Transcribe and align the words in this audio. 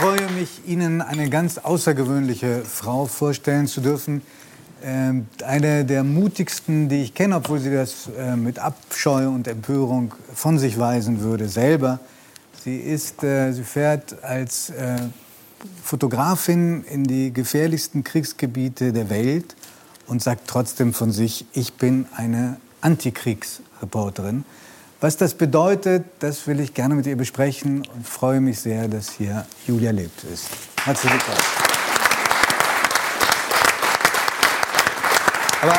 freue 0.00 0.30
mich, 0.30 0.62
Ihnen 0.66 1.02
eine 1.02 1.28
ganz 1.28 1.58
außergewöhnliche 1.58 2.62
Frau 2.64 3.04
vorstellen 3.04 3.66
zu 3.66 3.82
dürfen. 3.82 4.22
Ähm, 4.82 5.26
eine 5.44 5.84
der 5.84 6.04
mutigsten, 6.04 6.88
die 6.88 7.02
ich 7.02 7.12
kenne, 7.12 7.36
obwohl 7.36 7.58
sie 7.58 7.70
das 7.70 8.08
äh, 8.18 8.34
mit 8.34 8.58
Abscheu 8.58 9.28
und 9.28 9.46
Empörung 9.46 10.14
von 10.34 10.58
sich 10.58 10.78
weisen 10.78 11.20
würde, 11.20 11.50
selber. 11.50 12.00
Sie, 12.64 12.78
ist, 12.78 13.22
äh, 13.22 13.52
sie 13.52 13.62
fährt 13.62 14.24
als 14.24 14.70
äh, 14.70 14.96
Fotografin 15.84 16.82
in 16.84 17.04
die 17.04 17.30
gefährlichsten 17.30 18.02
Kriegsgebiete 18.02 18.94
der 18.94 19.10
Welt 19.10 19.54
und 20.06 20.22
sagt 20.22 20.48
trotzdem 20.48 20.94
von 20.94 21.12
sich, 21.12 21.44
ich 21.52 21.74
bin 21.74 22.06
eine 22.16 22.56
Antikriegsreporterin. 22.80 24.46
Was 25.02 25.16
das 25.16 25.32
bedeutet, 25.32 26.04
das 26.18 26.46
will 26.46 26.60
ich 26.60 26.74
gerne 26.74 26.94
mit 26.94 27.06
ihr 27.06 27.16
besprechen 27.16 27.86
und 27.94 28.06
freue 28.06 28.38
mich 28.42 28.60
sehr, 28.60 28.86
dass 28.86 29.08
hier 29.08 29.46
Julia 29.66 29.92
Lebt 29.92 30.24
ist. 30.24 30.50
Herzlich 30.84 31.10
willkommen. 31.10 31.38
Aber 35.62 35.76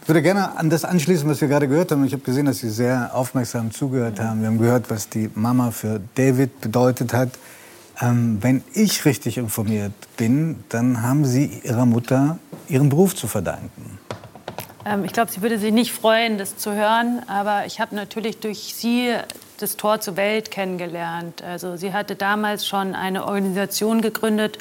ich 0.00 0.08
würde 0.08 0.22
gerne 0.22 0.56
an 0.56 0.70
das 0.70 0.86
anschließen, 0.86 1.28
was 1.28 1.42
wir 1.42 1.48
gerade 1.48 1.68
gehört 1.68 1.92
haben. 1.92 2.02
Ich 2.06 2.14
habe 2.14 2.22
gesehen, 2.22 2.46
dass 2.46 2.60
Sie 2.60 2.70
sehr 2.70 3.10
aufmerksam 3.14 3.70
zugehört 3.70 4.20
haben. 4.20 4.40
Wir 4.40 4.48
haben 4.48 4.58
gehört, 4.58 4.88
was 4.88 5.10
die 5.10 5.28
Mama 5.34 5.70
für 5.70 6.00
David 6.14 6.62
bedeutet 6.62 7.12
hat. 7.12 7.28
Ähm, 8.00 8.38
wenn 8.40 8.64
ich 8.72 9.04
richtig 9.04 9.36
informiert 9.36 9.92
bin, 10.16 10.64
dann 10.70 11.02
haben 11.02 11.26
Sie 11.26 11.60
Ihrer 11.62 11.84
Mutter 11.84 12.38
Ihren 12.68 12.88
Beruf 12.88 13.14
zu 13.14 13.28
verdanken. 13.28 13.98
Ähm, 14.86 15.04
ich 15.04 15.12
glaube, 15.12 15.30
sie 15.30 15.42
würde 15.42 15.58
sich 15.58 15.72
nicht 15.72 15.92
freuen, 15.92 16.38
das 16.38 16.56
zu 16.56 16.72
hören. 16.72 17.22
Aber 17.26 17.66
ich 17.66 17.80
habe 17.80 17.94
natürlich 17.94 18.38
durch 18.38 18.74
sie 18.74 19.12
das 19.58 19.76
Tor 19.76 20.00
zur 20.00 20.16
Welt 20.16 20.50
kennengelernt. 20.50 21.42
Also 21.42 21.76
sie 21.76 21.92
hatte 21.92 22.14
damals 22.14 22.66
schon 22.66 22.94
eine 22.94 23.24
Organisation 23.24 24.02
gegründet 24.02 24.58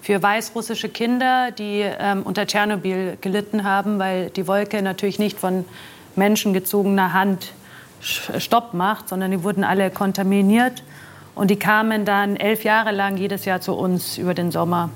für 0.00 0.20
weißrussische 0.20 0.88
Kinder, 0.88 1.52
die 1.52 1.82
ähm, 1.82 2.22
unter 2.24 2.46
Tschernobyl 2.46 3.18
gelitten 3.20 3.62
haben, 3.62 3.98
weil 3.98 4.30
die 4.30 4.48
Wolke 4.48 4.82
natürlich 4.82 5.18
nicht 5.18 5.38
von 5.38 5.64
menschengezogener 6.16 7.12
Hand 7.12 7.52
Stopp 8.00 8.74
macht, 8.74 9.08
sondern 9.08 9.30
die 9.30 9.44
wurden 9.44 9.62
alle 9.62 9.90
kontaminiert. 9.90 10.82
Und 11.36 11.50
die 11.50 11.58
kamen 11.58 12.04
dann 12.04 12.36
elf 12.36 12.64
Jahre 12.64 12.90
lang 12.90 13.16
jedes 13.16 13.44
Jahr 13.44 13.60
zu 13.60 13.74
uns 13.74 14.18
über 14.18 14.34
den 14.34 14.50
Sommer. 14.50 14.90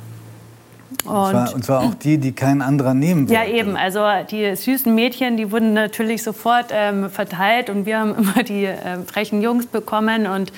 Und, 1.05 1.13
und, 1.13 1.31
zwar, 1.31 1.55
und 1.55 1.65
zwar 1.65 1.81
auch 1.83 1.95
die, 1.95 2.19
die 2.19 2.33
kein 2.33 2.63
anderer 2.63 2.95
nehmen 2.95 3.29
wollte. 3.29 3.35
Ja, 3.35 3.45
eben. 3.45 3.77
Also 3.77 4.01
die 4.31 4.55
süßen 4.55 4.95
Mädchen, 4.95 5.37
die 5.37 5.51
wurden 5.51 5.73
natürlich 5.73 6.23
sofort 6.23 6.67
ähm, 6.71 7.11
verteilt 7.11 7.71
und 7.71 7.87
wir 7.87 7.99
haben 7.99 8.15
immer 8.19 8.43
die 8.43 8.65
äh, 8.67 8.99
frechen 9.07 9.43
Jungs 9.43 9.67
bekommen 9.67 10.27
und 10.27 10.53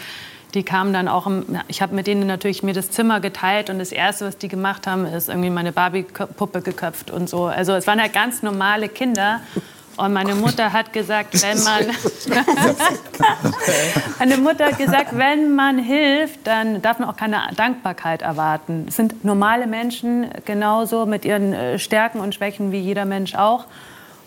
die 0.55 0.63
kamen 0.63 0.93
dann 0.93 1.09
auch, 1.09 1.27
im, 1.27 1.45
ich 1.69 1.83
habe 1.83 1.95
mit 1.95 2.07
denen 2.07 2.27
natürlich 2.27 2.63
mir 2.63 2.73
das 2.73 2.91
Zimmer 2.91 3.21
geteilt 3.21 3.69
und 3.71 3.79
das 3.79 3.93
Erste, 3.93 4.27
was 4.27 4.39
die 4.39 4.49
gemacht 4.49 4.87
haben, 4.87 5.05
ist 5.05 5.29
irgendwie 5.29 5.51
meine 5.51 5.73
Barbie-Puppe 5.73 6.63
geköpft 6.63 7.11
und 7.11 7.29
so. 7.29 7.47
Also 7.47 7.75
es 7.75 7.87
waren 7.87 8.01
halt 8.01 8.13
ganz 8.13 8.43
normale 8.43 8.89
Kinder 8.89 9.41
und 9.99 10.13
meine 10.13 10.37
Mutter 10.37 10.73
hat 10.73 10.93
gesagt, 10.93 11.43
wenn 11.43 11.63
man 11.65 11.87
meine 14.21 14.37
Mutter 14.37 14.67
hat 14.67 14.79
gesagt, 14.79 15.19
wenn 15.19 15.57
man 15.57 15.79
hilft, 15.79 16.47
dann 16.47 16.81
darf 16.81 17.01
man 17.01 17.09
auch 17.09 17.17
keine 17.17 17.41
Dankbarkeit 17.57 18.23
erwarten. 18.23 18.87
Es 18.89 18.97
sind 18.97 19.25
normale 19.25 19.67
Menschen 19.67 20.29
genauso 20.45 21.05
mit 21.05 21.25
ihren 21.25 21.53
äh, 21.53 21.79
Stärken 21.81 22.21
und 22.21 22.35
Schwächen 22.35 22.71
wie 22.71 22.79
jeder 22.79 23.07
Mensch 23.07 23.35
auch. 23.35 23.65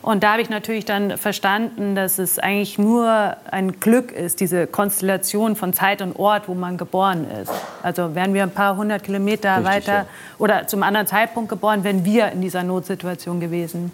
Und 0.02 0.24
da 0.24 0.34
habe 0.34 0.42
ich 0.42 0.50
natürlich 0.50 0.84
dann 0.84 1.18
verstanden, 1.18 1.96
dass 1.96 2.20
es 2.20 2.38
eigentlich 2.38 2.78
nur 2.78 3.38
ein 3.50 3.80
Glück 3.80 4.12
ist, 4.12 4.42
diese 4.42 4.68
Konstellation 4.68 5.56
von 5.56 5.74
Zeit 5.74 6.02
und 6.02 6.18
Ort, 6.18 6.50
wo 6.50 6.54
man 6.54 6.78
geboren 6.78 7.28
ist. 7.42 7.52
Also 7.82 8.14
wären 8.14 8.34
wir 8.34 8.44
ein 8.44 8.52
paar 8.52 8.76
hundert 8.76 9.04
Kilometer 9.04 9.58
Richtig, 9.58 9.72
weiter 9.72 9.94
ja. 9.94 10.06
oder 10.38 10.68
zum 10.68 10.84
anderen 10.84 11.08
Zeitpunkt 11.08 11.50
geboren, 11.50 11.84
wären 11.84 12.04
wir 12.04 12.32
in 12.32 12.42
dieser 12.42 12.64
Notsituation 12.64 13.40
gewesen. 13.40 13.92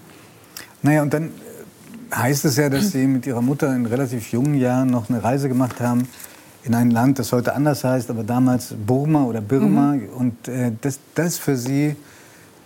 Naja, 0.81 1.02
und 1.02 1.13
dann 1.13 1.31
heißt 2.13 2.45
es 2.45 2.57
ja, 2.57 2.69
dass 2.69 2.91
Sie 2.91 3.07
mit 3.07 3.25
Ihrer 3.25 3.41
Mutter 3.41 3.75
in 3.75 3.85
relativ 3.85 4.31
jungen 4.31 4.56
Jahren 4.56 4.90
noch 4.90 5.09
eine 5.09 5.23
Reise 5.23 5.47
gemacht 5.47 5.79
haben 5.79 6.07
in 6.63 6.75
ein 6.75 6.91
Land, 6.91 7.18
das 7.19 7.31
heute 7.31 7.56
anders 7.56 7.84
heißt, 7.84 8.09
aber 8.09 8.23
damals 8.23 8.73
Burma 8.85 9.23
oder 9.23 9.41
Birma. 9.41 9.94
Mhm. 9.94 10.09
Und 10.09 10.47
äh, 10.47 10.72
das, 10.81 11.00
das 11.16 11.38
für 11.38 11.56
Sie 11.56 11.96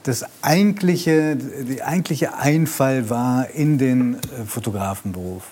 das 0.04 0.26
eigentliche, 0.42 1.36
die 1.36 1.84
eigentliche 1.84 2.36
Einfall 2.36 3.10
war 3.10 3.50
in 3.52 3.78
den 3.78 4.16
äh, 4.16 4.46
Fotografenberuf. 4.48 5.44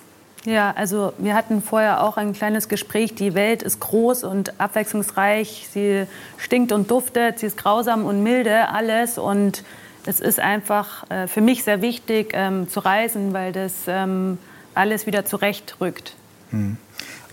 Ja, 0.46 0.74
also 0.76 1.14
wir 1.18 1.36
hatten 1.36 1.62
vorher 1.62 2.02
auch 2.02 2.18
ein 2.18 2.34
kleines 2.34 2.70
Gespräch. 2.70 3.14
Die 3.14 3.34
Welt 3.34 3.62
ist 3.62 3.80
groß 3.82 4.24
und 4.24 4.60
abwechslungsreich. 4.60 5.68
Sie 5.72 6.06
stinkt 6.38 6.72
und 6.72 6.90
duftet, 6.90 7.40
sie 7.40 7.48
ist 7.48 7.58
grausam 7.58 8.06
und 8.06 8.24
milde, 8.24 8.70
alles. 8.70 9.18
Und 9.18 9.64
es 10.06 10.20
ist 10.20 10.40
einfach 10.40 11.10
äh, 11.10 11.28
für 11.28 11.42
mich 11.42 11.64
sehr 11.64 11.82
wichtig 11.82 12.32
ähm, 12.34 12.70
zu 12.70 12.80
reisen, 12.80 13.34
weil 13.34 13.52
das 13.52 13.74
ähm, 13.88 14.38
alles 14.74 15.06
wieder 15.06 15.26
zurechtrückt. 15.26 16.16
Hm. 16.52 16.78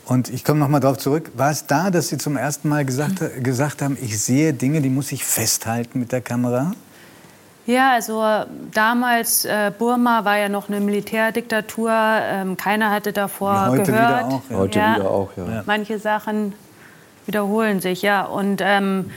Und 0.05 0.31
ich 0.31 0.45
komme 0.45 0.61
noch 0.61 0.69
mal 0.69 0.81
darauf 0.81 0.99
zurück. 0.99 1.33
War 1.35 1.51
es 1.51 1.67
da, 1.67 1.91
dass 1.91 2.09
Sie 2.09 2.19
zum 2.19 2.37
ersten 2.37 2.69
Mal 2.69 2.85
gesagt, 2.85 3.21
hm. 3.21 3.43
gesagt 3.43 3.83
haben, 3.83 3.97
ich 4.01 4.21
sehe 4.21 4.53
Dinge, 4.53 4.81
die 4.81 4.91
muss 4.91 5.13
ich 5.13 5.25
festhalten 5.25 5.99
mit 5.99 6.13
der 6.13 6.21
Kamera? 6.21 6.73
Ja, 7.67 7.93
also 7.93 8.23
damals 8.73 9.45
äh, 9.45 9.73
Burma 9.77 10.25
war 10.25 10.39
ja 10.39 10.49
noch 10.49 10.69
eine 10.69 10.79
Militärdiktatur. 10.79 11.91
Ähm, 11.93 12.57
keiner 12.57 12.93
hatte 12.93 13.13
davor 13.13 13.55
ja, 13.55 13.69
heute 13.69 13.93
gehört. 13.93 14.27
Wieder 14.27 14.29
auch, 14.29 14.43
ja. 14.51 14.57
Heute 14.57 14.79
ja, 14.79 14.95
wieder 14.95 15.11
auch, 15.11 15.31
ja. 15.37 15.63
Manche 15.67 15.99
Sachen 15.99 16.53
wiederholen 17.27 17.81
sich, 17.81 18.03
ja. 18.03 18.25
Und 18.25 18.61
ähm, 18.65 19.11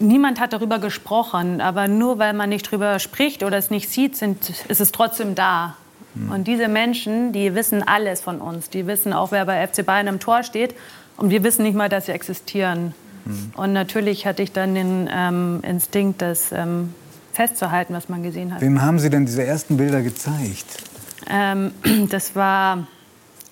Niemand 0.00 0.40
hat 0.40 0.52
darüber 0.52 0.78
gesprochen, 0.78 1.60
aber 1.60 1.86
nur 1.86 2.18
weil 2.18 2.32
man 2.32 2.48
nicht 2.48 2.66
darüber 2.66 2.98
spricht 2.98 3.42
oder 3.42 3.58
es 3.58 3.70
nicht 3.70 3.90
sieht, 3.90 4.16
sind, 4.16 4.50
ist 4.68 4.80
es 4.80 4.92
trotzdem 4.92 5.34
da. 5.34 5.76
Mhm. 6.14 6.32
Und 6.32 6.48
diese 6.48 6.68
Menschen, 6.68 7.32
die 7.32 7.54
wissen 7.54 7.86
alles 7.86 8.20
von 8.20 8.40
uns. 8.40 8.70
Die 8.70 8.86
wissen 8.86 9.12
auch, 9.12 9.30
wer 9.30 9.44
bei 9.44 9.66
FC 9.66 9.84
Bayern 9.84 10.06
im 10.06 10.18
Tor 10.18 10.42
steht. 10.42 10.74
Und 11.16 11.30
wir 11.30 11.44
wissen 11.44 11.62
nicht 11.62 11.74
mal, 11.76 11.88
dass 11.88 12.06
sie 12.06 12.12
existieren. 12.12 12.94
Mhm. 13.24 13.52
Und 13.56 13.72
natürlich 13.72 14.26
hatte 14.26 14.42
ich 14.42 14.52
dann 14.52 14.74
den 14.74 15.08
ähm, 15.12 15.60
Instinkt, 15.62 16.22
das 16.22 16.50
ähm, 16.52 16.94
festzuhalten, 17.32 17.94
was 17.94 18.08
man 18.08 18.22
gesehen 18.22 18.54
hat. 18.54 18.60
Wem 18.60 18.82
haben 18.82 18.98
Sie 18.98 19.10
denn 19.10 19.26
diese 19.26 19.44
ersten 19.44 19.76
Bilder 19.76 20.02
gezeigt? 20.02 20.66
Ähm, 21.28 21.72
das 22.10 22.34
war, 22.34 22.86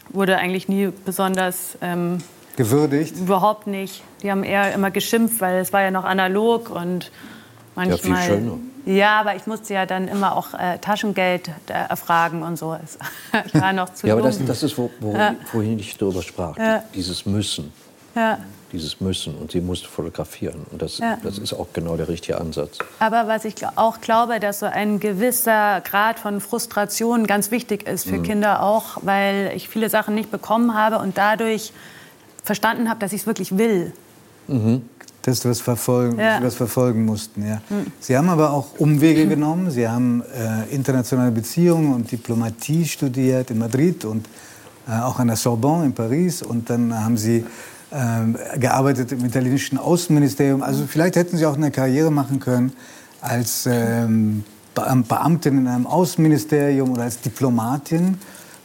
wurde 0.08 0.38
eigentlich 0.38 0.68
nie 0.68 0.90
besonders 1.04 1.76
ähm, 1.80 2.18
gewürdigt? 2.58 3.16
Überhaupt 3.16 3.66
nicht. 3.66 4.02
Die 4.22 4.30
haben 4.30 4.44
eher 4.44 4.74
immer 4.74 4.90
geschimpft, 4.90 5.40
weil 5.40 5.60
es 5.60 5.72
war 5.72 5.80
ja 5.80 5.90
noch 5.90 6.04
analog 6.04 6.68
und 6.68 7.10
manchmal. 7.74 8.18
Ja, 8.18 8.26
viel 8.26 8.34
schöner. 8.34 8.58
Ja, 8.84 9.20
aber 9.20 9.36
ich 9.36 9.46
musste 9.46 9.74
ja 9.74 9.86
dann 9.86 10.08
immer 10.08 10.36
auch 10.36 10.54
äh, 10.54 10.78
Taschengeld 10.78 11.48
äh, 11.68 11.72
erfragen 11.72 12.42
und 12.42 12.58
so. 12.58 12.76
ich 13.46 13.54
war 13.54 13.72
noch 13.72 13.94
zu 13.94 14.06
Ja, 14.06 14.14
aber 14.14 14.22
das, 14.22 14.44
das, 14.44 14.62
ist, 14.62 14.76
wo, 14.76 14.90
wo, 15.00 15.12
ja. 15.12 15.34
wohin 15.52 15.78
ich 15.78 15.96
darüber 15.96 16.22
sprach. 16.22 16.56
Ja. 16.56 16.82
Dieses 16.94 17.26
Müssen. 17.26 17.72
Ja. 18.14 18.38
Dieses 18.72 19.00
Müssen. 19.00 19.36
Und 19.36 19.52
sie 19.52 19.60
musste 19.60 19.88
fotografieren. 19.88 20.66
Und 20.72 20.82
das, 20.82 20.98
ja. 20.98 21.18
das 21.22 21.38
ist 21.38 21.52
auch 21.52 21.68
genau 21.72 21.96
der 21.96 22.08
richtige 22.08 22.40
Ansatz. 22.40 22.78
Aber 22.98 23.28
was 23.28 23.44
ich 23.44 23.54
auch 23.76 24.00
glaube, 24.00 24.40
dass 24.40 24.60
so 24.60 24.66
ein 24.66 24.98
gewisser 25.00 25.80
Grad 25.82 26.18
von 26.18 26.40
Frustration 26.40 27.26
ganz 27.26 27.50
wichtig 27.50 27.86
ist 27.86 28.08
für 28.08 28.18
mhm. 28.18 28.22
Kinder 28.24 28.62
auch, 28.62 28.98
weil 29.02 29.52
ich 29.54 29.68
viele 29.68 29.90
Sachen 29.90 30.14
nicht 30.14 30.30
bekommen 30.30 30.74
habe 30.74 30.98
und 30.98 31.18
dadurch 31.18 31.72
verstanden 32.48 32.88
habe, 32.88 32.98
dass 32.98 33.12
ich 33.12 33.20
es 33.20 33.26
wirklich 33.26 33.56
will. 33.56 33.92
Mhm. 34.48 34.82
Dass 35.22 35.44
wir 35.44 35.50
es 35.50 35.60
verfolgen, 35.60 36.18
ja. 36.18 36.42
was 36.42 36.54
verfolgen 36.54 37.04
mussten. 37.04 37.46
Ja. 37.46 37.60
Mhm. 37.68 37.92
Sie 38.00 38.16
haben 38.16 38.30
aber 38.30 38.52
auch 38.52 38.78
Umwege 38.78 39.26
genommen. 39.28 39.70
Sie 39.70 39.86
haben 39.86 40.22
äh, 40.22 40.74
internationale 40.74 41.30
Beziehungen 41.30 41.92
und 41.92 42.10
Diplomatie 42.10 42.86
studiert 42.86 43.50
in 43.50 43.58
Madrid 43.58 44.06
und 44.06 44.26
äh, 44.88 44.98
auch 45.02 45.18
an 45.18 45.26
der 45.26 45.36
Sorbonne 45.36 45.84
in 45.84 45.92
Paris. 45.92 46.40
Und 46.42 46.70
dann 46.70 46.98
haben 47.04 47.18
Sie 47.18 47.44
äh, 47.90 48.58
gearbeitet 48.58 49.12
im 49.12 49.22
italienischen 49.26 49.76
Außenministerium. 49.76 50.62
Also 50.62 50.86
vielleicht 50.86 51.16
hätten 51.16 51.36
Sie 51.36 51.44
auch 51.44 51.56
eine 51.56 51.70
Karriere 51.70 52.10
machen 52.10 52.40
können 52.40 52.72
als 53.20 53.68
ähm, 53.70 54.44
Beamtin 54.74 55.58
in 55.58 55.66
einem 55.66 55.86
Außenministerium 55.86 56.92
oder 56.92 57.02
als 57.02 57.20
Diplomatin. 57.20 58.16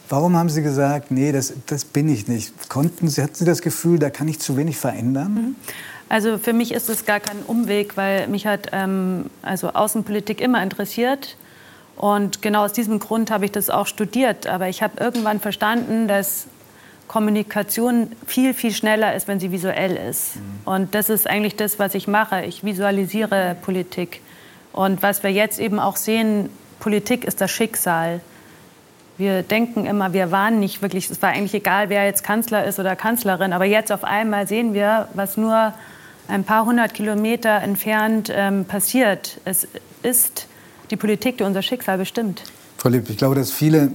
Warum 0.08 0.36
haben 0.36 0.50
Sie 0.50 0.62
gesagt, 0.62 1.10
nee, 1.10 1.32
das, 1.32 1.54
das 1.66 1.84
bin 1.84 2.08
ich 2.08 2.28
nicht? 2.28 2.68
Konnten 2.68 3.08
Sie, 3.08 3.22
hatten 3.22 3.34
Sie 3.34 3.44
das 3.44 3.62
Gefühl, 3.62 3.98
da 3.98 4.10
kann 4.10 4.28
ich 4.28 4.38
zu 4.38 4.56
wenig 4.56 4.76
verändern? 4.76 5.34
Mhm. 5.34 5.56
Also 6.08 6.38
für 6.38 6.52
mich 6.52 6.72
ist 6.72 6.90
es 6.90 7.06
gar 7.06 7.20
kein 7.20 7.38
Umweg, 7.46 7.96
weil 7.96 8.28
mich 8.28 8.46
hat 8.46 8.68
ähm, 8.72 9.30
also 9.42 9.70
Außenpolitik 9.70 10.40
immer 10.40 10.62
interessiert. 10.62 11.36
Und 11.96 12.42
genau 12.42 12.64
aus 12.64 12.72
diesem 12.72 12.98
Grund 12.98 13.30
habe 13.30 13.46
ich 13.46 13.52
das 13.52 13.70
auch 13.70 13.86
studiert. 13.86 14.46
Aber 14.46 14.68
ich 14.68 14.82
habe 14.82 15.02
irgendwann 15.02 15.40
verstanden, 15.40 16.06
dass 16.06 16.46
Kommunikation 17.08 18.12
viel, 18.26 18.54
viel 18.54 18.72
schneller 18.72 19.14
ist, 19.14 19.28
wenn 19.28 19.40
sie 19.40 19.52
visuell 19.52 19.96
ist. 19.96 20.36
Mhm. 20.36 20.40
Und 20.64 20.94
das 20.94 21.08
ist 21.08 21.28
eigentlich 21.28 21.56
das, 21.56 21.78
was 21.78 21.94
ich 21.94 22.08
mache. 22.08 22.44
Ich 22.44 22.64
visualisiere 22.64 23.56
Politik. 23.62 24.20
Und 24.72 25.02
was 25.02 25.22
wir 25.22 25.30
jetzt 25.30 25.58
eben 25.60 25.78
auch 25.78 25.96
sehen, 25.96 26.50
Politik 26.80 27.24
ist 27.24 27.40
das 27.40 27.50
Schicksal. 27.50 28.20
Wir 29.16 29.42
denken 29.42 29.86
immer, 29.86 30.12
wir 30.12 30.32
waren 30.32 30.58
nicht 30.58 30.82
wirklich, 30.82 31.08
es 31.08 31.22
war 31.22 31.30
eigentlich 31.30 31.54
egal, 31.54 31.88
wer 31.88 32.04
jetzt 32.04 32.24
Kanzler 32.24 32.64
ist 32.64 32.80
oder 32.80 32.96
Kanzlerin, 32.96 33.52
aber 33.52 33.64
jetzt 33.64 33.92
auf 33.92 34.02
einmal 34.02 34.48
sehen 34.48 34.74
wir, 34.74 35.08
was 35.14 35.36
nur 35.36 35.72
ein 36.26 36.42
paar 36.42 36.64
hundert 36.64 36.94
Kilometer 36.94 37.62
entfernt 37.62 38.32
ähm, 38.34 38.64
passiert. 38.64 39.40
Es 39.44 39.68
ist 40.02 40.48
die 40.90 40.96
Politik, 40.96 41.38
die 41.38 41.44
unser 41.44 41.62
Schicksal 41.62 41.98
bestimmt. 41.98 42.42
Frau 42.76 42.88
Lieb, 42.88 43.08
ich 43.08 43.16
glaube, 43.16 43.34
dass 43.34 43.50
viele 43.50 43.92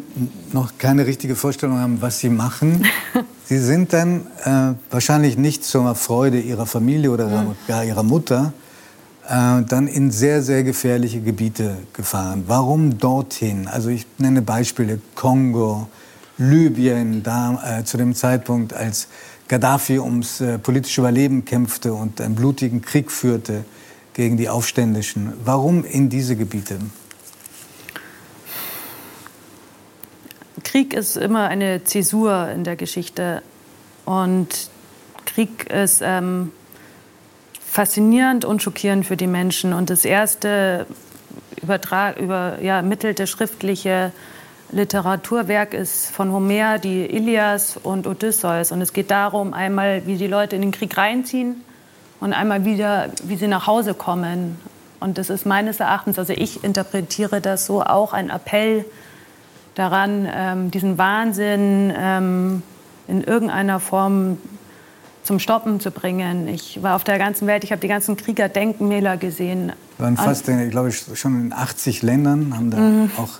noch 0.53 0.77
keine 0.77 1.05
richtige 1.05 1.35
Vorstellung 1.35 1.79
haben, 1.79 2.01
was 2.01 2.19
Sie 2.19 2.29
machen. 2.29 2.85
Sie 3.45 3.59
sind 3.59 3.93
dann 3.93 4.25
äh, 4.45 4.73
wahrscheinlich 4.89 5.37
nicht 5.37 5.63
zur 5.63 5.93
Freude 5.95 6.39
Ihrer 6.39 6.65
Familie 6.65 7.11
oder 7.11 7.27
mhm. 7.27 7.55
gar 7.67 7.83
Ihrer 7.83 8.03
Mutter 8.03 8.53
äh, 9.29 9.61
dann 9.63 9.87
in 9.87 10.11
sehr, 10.11 10.41
sehr 10.41 10.63
gefährliche 10.63 11.21
Gebiete 11.21 11.77
gefahren. 11.93 12.45
Warum 12.47 12.97
dorthin? 12.97 13.67
Also 13.67 13.89
ich 13.89 14.07
nenne 14.17 14.41
Beispiele 14.41 14.99
Kongo, 15.15 15.87
Libyen, 16.37 17.21
da, 17.21 17.79
äh, 17.79 17.83
zu 17.83 17.97
dem 17.97 18.15
Zeitpunkt, 18.15 18.73
als 18.73 19.07
Gaddafi 19.47 19.99
ums 19.99 20.41
äh, 20.41 20.57
politische 20.57 21.01
Überleben 21.01 21.45
kämpfte 21.45 21.93
und 21.93 22.21
einen 22.21 22.35
blutigen 22.35 22.81
Krieg 22.81 23.11
führte 23.11 23.65
gegen 24.13 24.37
die 24.37 24.49
Aufständischen. 24.49 25.33
Warum 25.45 25.85
in 25.85 26.09
diese 26.09 26.35
Gebiete? 26.35 26.79
Krieg 30.63 30.93
ist 30.93 31.17
immer 31.17 31.47
eine 31.47 31.83
Zäsur 31.83 32.49
in 32.49 32.63
der 32.63 32.75
Geschichte. 32.75 33.41
Und 34.05 34.69
Krieg 35.25 35.69
ist 35.69 36.01
ähm, 36.03 36.51
faszinierend 37.69 38.45
und 38.45 38.63
schockierend 38.63 39.05
für 39.05 39.15
die 39.15 39.27
Menschen. 39.27 39.73
Und 39.73 39.89
das 39.89 40.03
erste 40.05 40.87
übermittelte 41.61 43.23
ja, 43.23 43.27
schriftliche 43.27 44.11
Literaturwerk 44.71 45.73
ist 45.73 46.09
von 46.11 46.31
Homer, 46.31 46.79
die 46.79 47.05
Ilias 47.05 47.77
und 47.77 48.07
Odysseus. 48.07 48.71
Und 48.71 48.81
es 48.81 48.93
geht 48.93 49.11
darum, 49.11 49.53
einmal, 49.53 50.05
wie 50.07 50.17
die 50.17 50.27
Leute 50.27 50.55
in 50.55 50.61
den 50.61 50.71
Krieg 50.71 50.97
reinziehen 50.97 51.63
und 52.19 52.33
einmal 52.33 52.65
wieder, 52.65 53.09
wie 53.23 53.35
sie 53.35 53.47
nach 53.47 53.67
Hause 53.67 53.93
kommen. 53.93 54.59
Und 54.99 55.17
das 55.17 55.29
ist 55.29 55.45
meines 55.45 55.79
Erachtens, 55.79 56.19
also 56.19 56.33
ich 56.33 56.63
interpretiere 56.63 57.39
das 57.39 57.65
so, 57.65 57.83
auch 57.83 58.13
ein 58.13 58.29
Appell 58.29 58.85
daran, 59.75 60.27
ähm, 60.31 60.71
diesen 60.71 60.97
Wahnsinn 60.97 61.93
ähm, 61.95 62.63
in 63.07 63.23
irgendeiner 63.23 63.79
Form 63.79 64.37
zum 65.29 65.37
Stoppen 65.37 65.79
zu 65.79 65.91
bringen. 65.91 66.47
Ich 66.47 66.81
war 66.81 66.95
auf 66.95 67.03
der 67.03 67.19
ganzen 67.19 67.45
Welt, 67.45 67.63
ich 67.63 67.71
habe 67.71 67.79
die 67.79 67.87
ganzen 67.87 68.17
Kriegerdenkmäler 68.17 69.15
gesehen. 69.15 69.73
Wir 69.97 70.05
waren 70.05 70.17
fast, 70.17 70.49
in, 70.49 70.71
glaube 70.71 70.89
ich, 70.89 71.05
schon 71.13 71.39
in 71.39 71.53
80 71.53 72.01
Ländern, 72.01 72.55
haben 72.57 72.71
da 72.71 72.77
mhm. 72.77 73.11
auch 73.15 73.37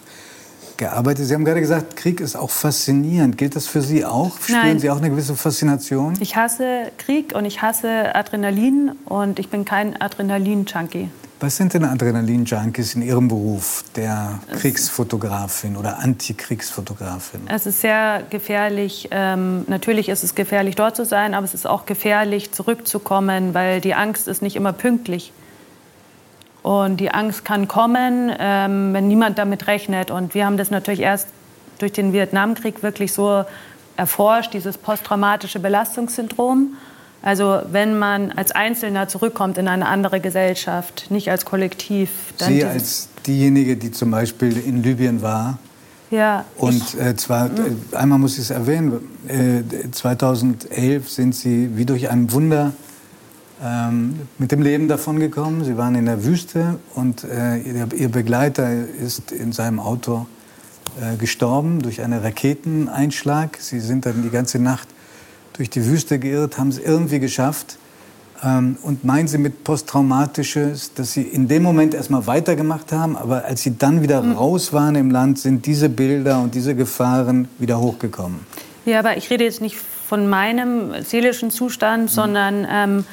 gearbeitet. 0.77 1.25
Sie 1.25 1.33
haben 1.33 1.45
gerade 1.45 1.61
gesagt, 1.61 1.95
Krieg 1.95 2.19
ist 2.19 2.35
auch 2.35 2.51
faszinierend. 2.51 3.39
Gilt 3.39 3.55
das 3.55 3.65
für 3.65 3.81
Sie 3.81 4.05
auch? 4.05 4.39
Spüren 4.39 4.61
Nein. 4.61 4.79
Sie 4.79 4.91
auch 4.91 4.97
eine 4.97 5.09
gewisse 5.09 5.35
Faszination? 5.35 6.13
Ich 6.19 6.35
hasse 6.35 6.91
Krieg 6.99 7.33
und 7.33 7.45
ich 7.45 7.63
hasse 7.63 8.13
Adrenalin 8.13 8.91
und 9.05 9.39
ich 9.39 9.49
bin 9.49 9.65
kein 9.65 9.99
Adrenalin-Junkie. 9.99 11.09
Was 11.41 11.55
sind 11.55 11.73
denn 11.73 11.85
Adrenalin-Junkies 11.85 12.95
in 12.95 13.01
Ihrem 13.01 13.29
Beruf, 13.29 13.85
der 13.95 14.39
Kriegsfotografin 14.59 15.77
oder 15.77 15.99
Antikriegsfotografin? 15.99 17.41
Es 17.47 17.65
ist 17.65 17.79
sehr 17.79 18.23
gefährlich. 18.29 19.07
Ähm, 19.11 19.63
natürlich 19.67 20.09
ist 20.09 20.25
es 20.25 20.35
gefährlich, 20.35 20.75
dort 20.75 20.97
zu 20.97 21.05
sein, 21.05 21.33
aber 21.33 21.45
es 21.45 21.53
ist 21.53 21.65
auch 21.65 21.85
gefährlich, 21.85 22.51
zurückzukommen, 22.51 23.53
weil 23.53 23.79
die 23.79 23.93
Angst 23.93 24.27
ist 24.27 24.41
nicht 24.41 24.57
immer 24.57 24.73
pünktlich. 24.73 25.31
Und 26.61 26.97
die 26.97 27.11
Angst 27.11 27.45
kann 27.45 27.69
kommen, 27.69 28.33
ähm, 28.37 28.93
wenn 28.93 29.07
niemand 29.07 29.37
damit 29.37 29.67
rechnet. 29.67 30.11
Und 30.11 30.33
wir 30.33 30.45
haben 30.45 30.57
das 30.57 30.71
natürlich 30.71 30.99
erst 30.99 31.29
durch 31.77 31.93
den 31.93 32.11
Vietnamkrieg 32.11 32.83
wirklich 32.83 33.13
so 33.13 33.45
erforscht, 33.95 34.53
dieses 34.53 34.77
posttraumatische 34.77 35.59
Belastungssyndrom. 35.59 36.75
Also 37.21 37.61
wenn 37.71 37.99
man 37.99 38.31
als 38.31 38.51
Einzelner 38.51 39.07
zurückkommt 39.07 39.57
in 39.57 39.67
eine 39.67 39.87
andere 39.87 40.21
Gesellschaft, 40.21 41.07
nicht 41.09 41.29
als 41.29 41.45
Kollektiv. 41.45 42.09
Dann 42.37 42.53
Sie 42.53 42.63
als 42.63 43.09
diejenige, 43.25 43.75
die 43.75 43.91
zum 43.91 44.11
Beispiel 44.11 44.57
in 44.57 44.83
Libyen 44.83 45.21
war. 45.21 45.57
Ja. 46.11 46.45
Und 46.57 46.95
äh, 46.99 47.15
zwar, 47.15 47.47
äh, 47.47 47.95
einmal 47.95 48.17
muss 48.17 48.33
ich 48.33 48.39
es 48.39 48.49
erwähnen, 48.49 48.99
äh, 49.27 49.91
2011 49.91 51.09
sind 51.09 51.35
Sie 51.35 51.77
wie 51.77 51.85
durch 51.85 52.09
ein 52.09 52.31
Wunder 52.31 52.73
ähm, 53.63 54.21
mit 54.37 54.51
dem 54.51 54.61
Leben 54.61 54.87
davongekommen. 54.87 55.63
Sie 55.63 55.77
waren 55.77 55.95
in 55.95 56.05
der 56.05 56.23
Wüste 56.23 56.79
und 56.95 57.23
äh, 57.25 57.57
ihr, 57.57 57.87
ihr, 57.93 58.09
Begleiter 58.09 58.71
ist 58.71 59.31
in 59.31 59.51
seinem 59.51 59.79
Auto 59.79 60.25
äh, 60.99 61.17
gestorben 61.17 61.81
durch 61.81 62.01
einen 62.01 62.19
Raketeneinschlag. 62.19 63.57
Sie 63.59 63.79
sind 63.79 64.05
dann 64.05 64.23
die 64.23 64.29
ganze 64.29 64.59
Nacht 64.59 64.87
durch 65.59 65.69
die 65.69 65.85
Wüste 65.85 66.19
geirrt, 66.19 66.57
haben 66.57 66.69
es 66.69 66.79
irgendwie 66.79 67.19
geschafft. 67.19 67.77
Ähm, 68.41 68.77
und 68.81 69.03
meinen 69.03 69.27
Sie 69.27 69.37
mit 69.37 69.65
posttraumatisches, 69.65 70.93
dass 70.93 71.11
Sie 71.11 71.23
in 71.23 71.49
dem 71.49 71.63
Moment 71.63 71.93
erstmal 71.93 72.25
weitergemacht 72.27 72.93
haben, 72.93 73.17
aber 73.17 73.43
als 73.43 73.63
Sie 73.63 73.77
dann 73.77 74.01
wieder 74.01 74.21
mhm. 74.21 74.37
raus 74.37 74.71
waren 74.71 74.95
im 74.95 75.11
Land, 75.11 75.37
sind 75.37 75.65
diese 75.65 75.89
Bilder 75.89 76.41
und 76.41 76.55
diese 76.55 76.75
Gefahren 76.75 77.49
wieder 77.57 77.77
hochgekommen? 77.81 78.39
Ja, 78.85 78.99
aber 78.99 79.17
ich 79.17 79.29
rede 79.29 79.43
jetzt 79.43 79.59
nicht 79.59 79.75
von 79.75 80.29
meinem 80.29 81.03
seelischen 81.03 81.51
Zustand, 81.51 82.03
mhm. 82.03 82.07
sondern 82.07 82.67
ähm, 82.71 83.03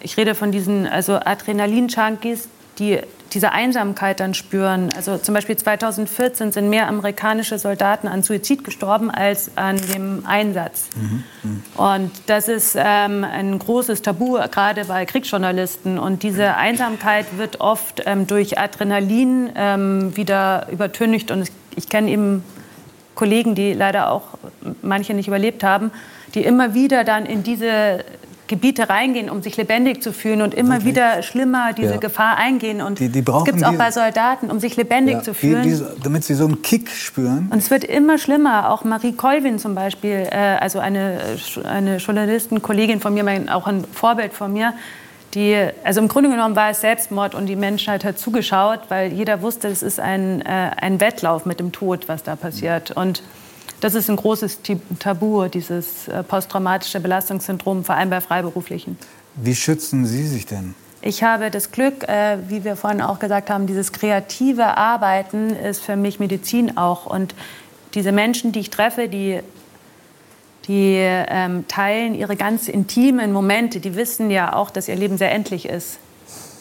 ich 0.00 0.16
rede 0.16 0.36
von 0.36 0.52
diesen 0.52 0.86
also 0.86 1.14
Adrenalin-Junkies, 1.14 2.46
die 2.78 3.00
diese 3.32 3.52
Einsamkeit 3.52 4.20
dann 4.20 4.34
spüren. 4.34 4.90
Also 4.96 5.18
zum 5.18 5.34
Beispiel 5.34 5.56
2014 5.56 6.52
sind 6.52 6.68
mehr 6.68 6.88
amerikanische 6.88 7.58
Soldaten 7.58 8.08
an 8.08 8.22
Suizid 8.22 8.64
gestorben 8.64 9.10
als 9.10 9.56
an 9.56 9.76
dem 9.94 10.24
Einsatz. 10.26 10.88
Mhm. 10.96 11.24
Mhm. 11.42 11.62
Und 11.76 12.10
das 12.26 12.48
ist 12.48 12.76
ähm, 12.78 13.24
ein 13.24 13.58
großes 13.58 14.02
Tabu, 14.02 14.38
gerade 14.50 14.84
bei 14.84 15.06
Kriegsjournalisten. 15.06 15.98
Und 15.98 16.22
diese 16.22 16.56
Einsamkeit 16.56 17.26
wird 17.38 17.60
oft 17.60 18.02
ähm, 18.06 18.26
durch 18.26 18.58
Adrenalin 18.58 19.50
ähm, 19.54 20.16
wieder 20.16 20.66
übertüncht. 20.70 21.30
Und 21.30 21.42
ich, 21.42 21.50
ich 21.76 21.88
kenne 21.88 22.10
eben 22.10 22.44
Kollegen, 23.14 23.54
die 23.54 23.74
leider 23.74 24.10
auch 24.10 24.22
manche 24.82 25.14
nicht 25.14 25.28
überlebt 25.28 25.62
haben, 25.62 25.90
die 26.34 26.42
immer 26.44 26.74
wieder 26.74 27.04
dann 27.04 27.26
in 27.26 27.42
diese 27.42 28.04
Gebiete 28.50 28.88
reingehen, 28.88 29.30
um 29.30 29.42
sich 29.42 29.56
lebendig 29.56 30.02
zu 30.02 30.12
fühlen 30.12 30.42
und 30.42 30.54
immer 30.54 30.74
Wirklich? 30.74 30.96
wieder 30.96 31.22
schlimmer 31.22 31.72
diese 31.72 31.92
ja. 31.92 31.96
Gefahr 31.98 32.36
eingehen. 32.36 32.82
Und 32.82 32.98
die, 32.98 33.08
die 33.08 33.24
das 33.24 33.44
gibt 33.44 33.58
es 33.58 33.62
auch 33.62 33.74
bei 33.74 33.92
Soldaten, 33.92 34.50
um 34.50 34.58
sich 34.58 34.76
lebendig 34.76 35.14
ja, 35.14 35.22
zu 35.22 35.34
fühlen. 35.34 35.62
Die, 35.62 35.80
damit 36.02 36.24
sie 36.24 36.34
so 36.34 36.46
einen 36.46 36.60
Kick 36.60 36.90
spüren. 36.90 37.48
Und 37.52 37.58
es 37.58 37.70
wird 37.70 37.84
immer 37.84 38.18
schlimmer. 38.18 38.70
Auch 38.70 38.82
Marie 38.82 39.12
Kolvin 39.12 39.60
zum 39.60 39.76
Beispiel, 39.76 40.26
äh, 40.30 40.36
also 40.36 40.80
eine, 40.80 41.20
eine 41.62 41.98
Journalistin, 41.98 42.60
Kollegin 42.60 42.98
von 42.98 43.14
mir, 43.14 43.24
auch 43.54 43.68
ein 43.68 43.84
Vorbild 43.92 44.32
von 44.32 44.52
mir, 44.52 44.74
die, 45.34 45.56
also 45.84 46.00
im 46.00 46.08
Grunde 46.08 46.30
genommen 46.30 46.56
war 46.56 46.70
es 46.70 46.80
Selbstmord 46.80 47.36
und 47.36 47.46
die 47.46 47.54
Menschheit 47.54 48.04
hat 48.04 48.18
zugeschaut, 48.18 48.80
weil 48.88 49.12
jeder 49.12 49.42
wusste, 49.42 49.68
es 49.68 49.82
ist 49.82 50.00
ein, 50.00 50.42
äh, 50.42 50.72
ein 50.76 51.00
Wettlauf 51.00 51.46
mit 51.46 51.60
dem 51.60 51.70
Tod, 51.70 52.08
was 52.08 52.24
da 52.24 52.34
passiert. 52.34 52.90
Und 52.90 53.22
das 53.80 53.94
ist 53.94 54.10
ein 54.10 54.16
großes 54.16 54.60
Tabu, 54.98 55.48
dieses 55.48 56.08
äh, 56.08 56.22
posttraumatische 56.22 57.00
Belastungssyndrom, 57.00 57.84
vor 57.84 57.94
allem 57.94 58.10
bei 58.10 58.20
Freiberuflichen. 58.20 58.98
Wie 59.36 59.54
schützen 59.54 60.06
Sie 60.06 60.26
sich 60.26 60.46
denn? 60.46 60.74
Ich 61.02 61.22
habe 61.22 61.50
das 61.50 61.72
Glück, 61.72 62.06
äh, 62.08 62.38
wie 62.48 62.64
wir 62.64 62.76
vorhin 62.76 63.00
auch 63.00 63.18
gesagt 63.18 63.48
haben, 63.48 63.66
dieses 63.66 63.92
kreative 63.92 64.76
Arbeiten 64.76 65.50
ist 65.50 65.82
für 65.82 65.96
mich 65.96 66.20
Medizin 66.20 66.76
auch. 66.76 67.06
Und 67.06 67.34
diese 67.94 68.12
Menschen, 68.12 68.52
die 68.52 68.60
ich 68.60 68.70
treffe, 68.70 69.08
die, 69.08 69.40
die 70.68 70.96
ähm, 70.98 71.66
teilen 71.68 72.14
ihre 72.14 72.36
ganz 72.36 72.68
intimen 72.68 73.32
Momente, 73.32 73.80
die 73.80 73.96
wissen 73.96 74.30
ja 74.30 74.54
auch, 74.54 74.70
dass 74.70 74.88
ihr 74.88 74.96
Leben 74.96 75.16
sehr 75.16 75.32
endlich 75.32 75.66
ist. 75.66 75.98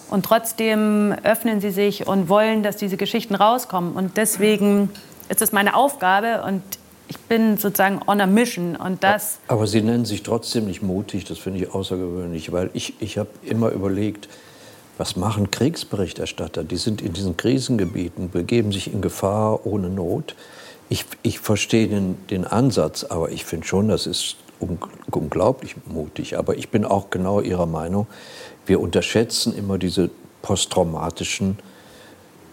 Und 0.10 0.26
trotzdem 0.26 1.14
öffnen 1.24 1.60
sie 1.60 1.72
sich 1.72 2.08
und 2.08 2.30
wollen, 2.30 2.64
dass 2.64 2.78
diese 2.78 2.96
Geschichten 2.96 3.36
rauskommen. 3.36 3.94
Und 3.94 4.16
deswegen 4.16 4.90
ist 5.28 5.42
es 5.42 5.52
meine 5.52 5.76
Aufgabe 5.76 6.44
und 6.44 6.64
ich 7.10 7.18
bin 7.18 7.58
sozusagen 7.58 8.00
on 8.08 8.22
a 8.22 8.28
mission 8.28 8.76
und 8.76 9.04
das. 9.04 9.40
Aber 9.48 9.68
Sie 9.68 9.82
nennen 9.82 10.06
sich 10.06 10.24
trotzdem 10.24 10.66
nicht 10.66 10.82
mutig, 10.82 11.26
das 11.26 11.40
finde 11.40 11.60
ich 11.60 11.74
außergewöhnlich, 11.74 12.52
weil 12.52 12.70
ich, 12.74 12.94
ich 13.02 13.18
habe 13.18 13.30
immer 13.44 13.70
überlegt, 13.72 14.30
was 14.98 15.16
machen 15.16 15.50
Kriegsberichterstatter? 15.50 16.64
Die 16.64 16.78
sind 16.78 17.02
in 17.02 17.14
diesen 17.14 17.38
Krisengebieten, 17.38 18.30
begeben 18.30 18.72
sich 18.72 18.94
in 18.94 19.02
Gefahr 19.02 19.66
ohne 19.66 19.90
Not. 19.90 20.36
Ich, 20.90 21.06
ich 21.24 21.40
verstehe 21.40 21.88
den, 21.88 22.18
den 22.28 22.46
Ansatz, 22.46 23.06
aber 23.06 23.32
ich 23.32 23.46
finde 23.46 23.66
schon, 23.66 23.88
das 23.88 24.06
ist 24.06 24.36
unglaublich 25.10 25.76
mutig. 25.86 26.38
Aber 26.38 26.58
ich 26.58 26.70
bin 26.70 26.84
auch 26.84 27.10
genau 27.10 27.40
Ihrer 27.42 27.66
Meinung. 27.66 28.08
Wir 28.66 28.82
unterschätzen 28.82 29.56
immer 29.56 29.78
diese 29.78 30.10
posttraumatischen 30.42 31.58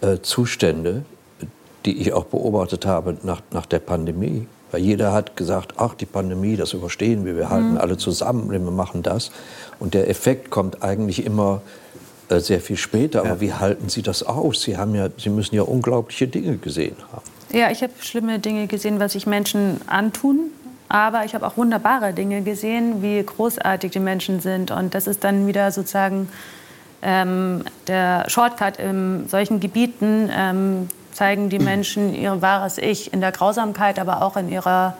äh, 0.01 0.19
Zustände, 0.21 1.03
die 1.87 2.01
ich 2.01 2.13
auch 2.13 2.25
beobachtet 2.25 2.85
habe 2.85 3.17
nach, 3.23 3.41
nach 3.51 3.65
der 3.65 3.79
Pandemie. 3.79 4.45
Weil 4.71 4.81
jeder 4.81 5.13
hat 5.13 5.37
gesagt, 5.37 5.75
ach, 5.77 5.95
die 5.95 6.05
Pandemie, 6.05 6.57
das 6.57 6.73
überstehen 6.73 7.25
wir, 7.25 7.37
wir 7.37 7.49
halten 7.49 7.71
mhm. 7.71 7.77
alle 7.77 7.97
zusammen, 7.97 8.51
wir 8.51 8.59
machen 8.59 9.01
das. 9.01 9.31
Und 9.79 9.93
der 9.93 10.09
Effekt 10.09 10.49
kommt 10.49 10.83
eigentlich 10.83 11.25
immer 11.25 11.61
äh, 12.27 12.39
sehr 12.41 12.59
viel 12.59 12.75
später. 12.75 13.21
Aber 13.21 13.29
ja. 13.29 13.41
wie 13.41 13.53
halten 13.53 13.87
Sie 13.87 14.01
das 14.01 14.23
aus? 14.23 14.61
Sie, 14.63 14.77
haben 14.77 14.93
ja, 14.93 15.07
Sie 15.17 15.29
müssen 15.29 15.55
ja 15.55 15.61
unglaubliche 15.61 16.27
Dinge 16.27 16.57
gesehen 16.57 16.97
haben. 17.13 17.23
Ja, 17.57 17.71
ich 17.71 17.81
habe 17.81 17.93
schlimme 18.01 18.39
Dinge 18.39 18.67
gesehen, 18.67 18.99
was 18.99 19.13
sich 19.13 19.25
Menschen 19.25 19.79
antun. 19.87 20.51
Aber 20.89 21.23
ich 21.23 21.33
habe 21.33 21.47
auch 21.47 21.55
wunderbare 21.55 22.13
Dinge 22.13 22.41
gesehen, 22.41 23.01
wie 23.01 23.23
großartig 23.23 23.91
die 23.91 23.99
Menschen 23.99 24.41
sind. 24.41 24.71
Und 24.71 24.93
das 24.93 25.07
ist 25.07 25.23
dann 25.23 25.47
wieder 25.47 25.71
sozusagen 25.71 26.27
ähm, 27.01 27.63
der 27.87 28.25
Shortcut 28.29 28.77
in 28.77 29.27
solchen 29.29 29.61
Gebieten. 29.61 30.29
Ähm, 30.33 30.89
zeigen 31.17 31.49
die 31.49 31.57
Menschen 31.57 32.13
ihr 32.13 32.43
wahres 32.43 32.77
Ich 32.77 33.11
in 33.11 33.21
der 33.21 33.31
Grausamkeit, 33.31 33.97
aber 33.97 34.21
auch 34.21 34.37
in 34.37 34.49
ihrer 34.49 34.95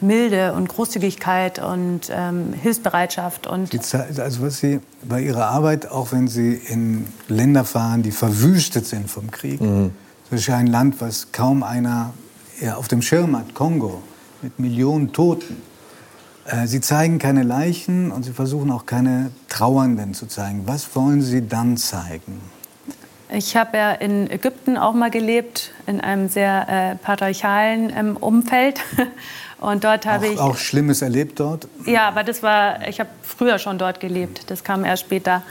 Milde 0.00 0.54
und 0.54 0.68
Großzügigkeit 0.68 1.58
und 1.58 2.10
ähm, 2.10 2.54
Hilfsbereitschaft. 2.54 3.46
Und 3.46 3.74
also 3.94 4.42
was 4.42 4.58
Sie 4.58 4.80
bei 5.06 5.20
Ihrer 5.20 5.46
Arbeit, 5.46 5.90
auch 5.90 6.12
wenn 6.12 6.26
Sie 6.26 6.54
in 6.54 7.06
Länder 7.28 7.64
fahren, 7.64 8.02
die 8.02 8.12
verwüstet 8.12 8.86
sind 8.86 9.10
vom 9.10 9.30
Krieg, 9.30 9.60
mhm. 9.60 9.90
das 10.30 10.40
ist 10.40 10.46
ja 10.46 10.56
ein 10.56 10.68
Land, 10.68 11.00
was 11.00 11.32
kaum 11.32 11.62
einer 11.62 12.14
ja, 12.60 12.76
auf 12.76 12.88
dem 12.88 13.02
Schirm 13.02 13.36
hat, 13.36 13.54
Kongo, 13.54 14.00
mit 14.40 14.58
Millionen 14.58 15.12
Toten. 15.12 15.60
Äh, 16.46 16.66
Sie 16.66 16.80
zeigen 16.80 17.18
keine 17.18 17.42
Leichen 17.42 18.10
und 18.10 18.22
Sie 18.22 18.32
versuchen 18.32 18.70
auch 18.70 18.86
keine 18.86 19.32
Trauernden 19.50 20.14
zu 20.14 20.26
zeigen. 20.26 20.62
Was 20.64 20.96
wollen 20.96 21.20
Sie 21.20 21.46
dann 21.46 21.76
zeigen? 21.76 22.40
Ich 23.30 23.56
habe 23.56 23.76
ja 23.76 23.92
in 23.92 24.30
Ägypten 24.30 24.78
auch 24.78 24.94
mal 24.94 25.10
gelebt, 25.10 25.72
in 25.86 26.00
einem 26.00 26.28
sehr 26.28 26.66
äh, 26.68 26.96
patriarchalen 26.96 27.92
ähm, 27.94 28.16
Umfeld. 28.16 28.80
Und 29.60 29.84
dort 29.84 30.06
habe 30.06 30.28
ich 30.28 30.38
auch 30.38 30.56
Schlimmes 30.56 31.02
erlebt 31.02 31.40
dort. 31.40 31.66
Ja, 31.84 32.08
aber 32.08 32.22
das 32.22 32.42
war, 32.42 32.86
ich 32.88 33.00
habe 33.00 33.10
früher 33.22 33.58
schon 33.58 33.76
dort 33.76 33.98
gelebt. 33.98 34.50
Das 34.50 34.62
kam 34.62 34.84
erst 34.84 35.02
später. 35.02 35.42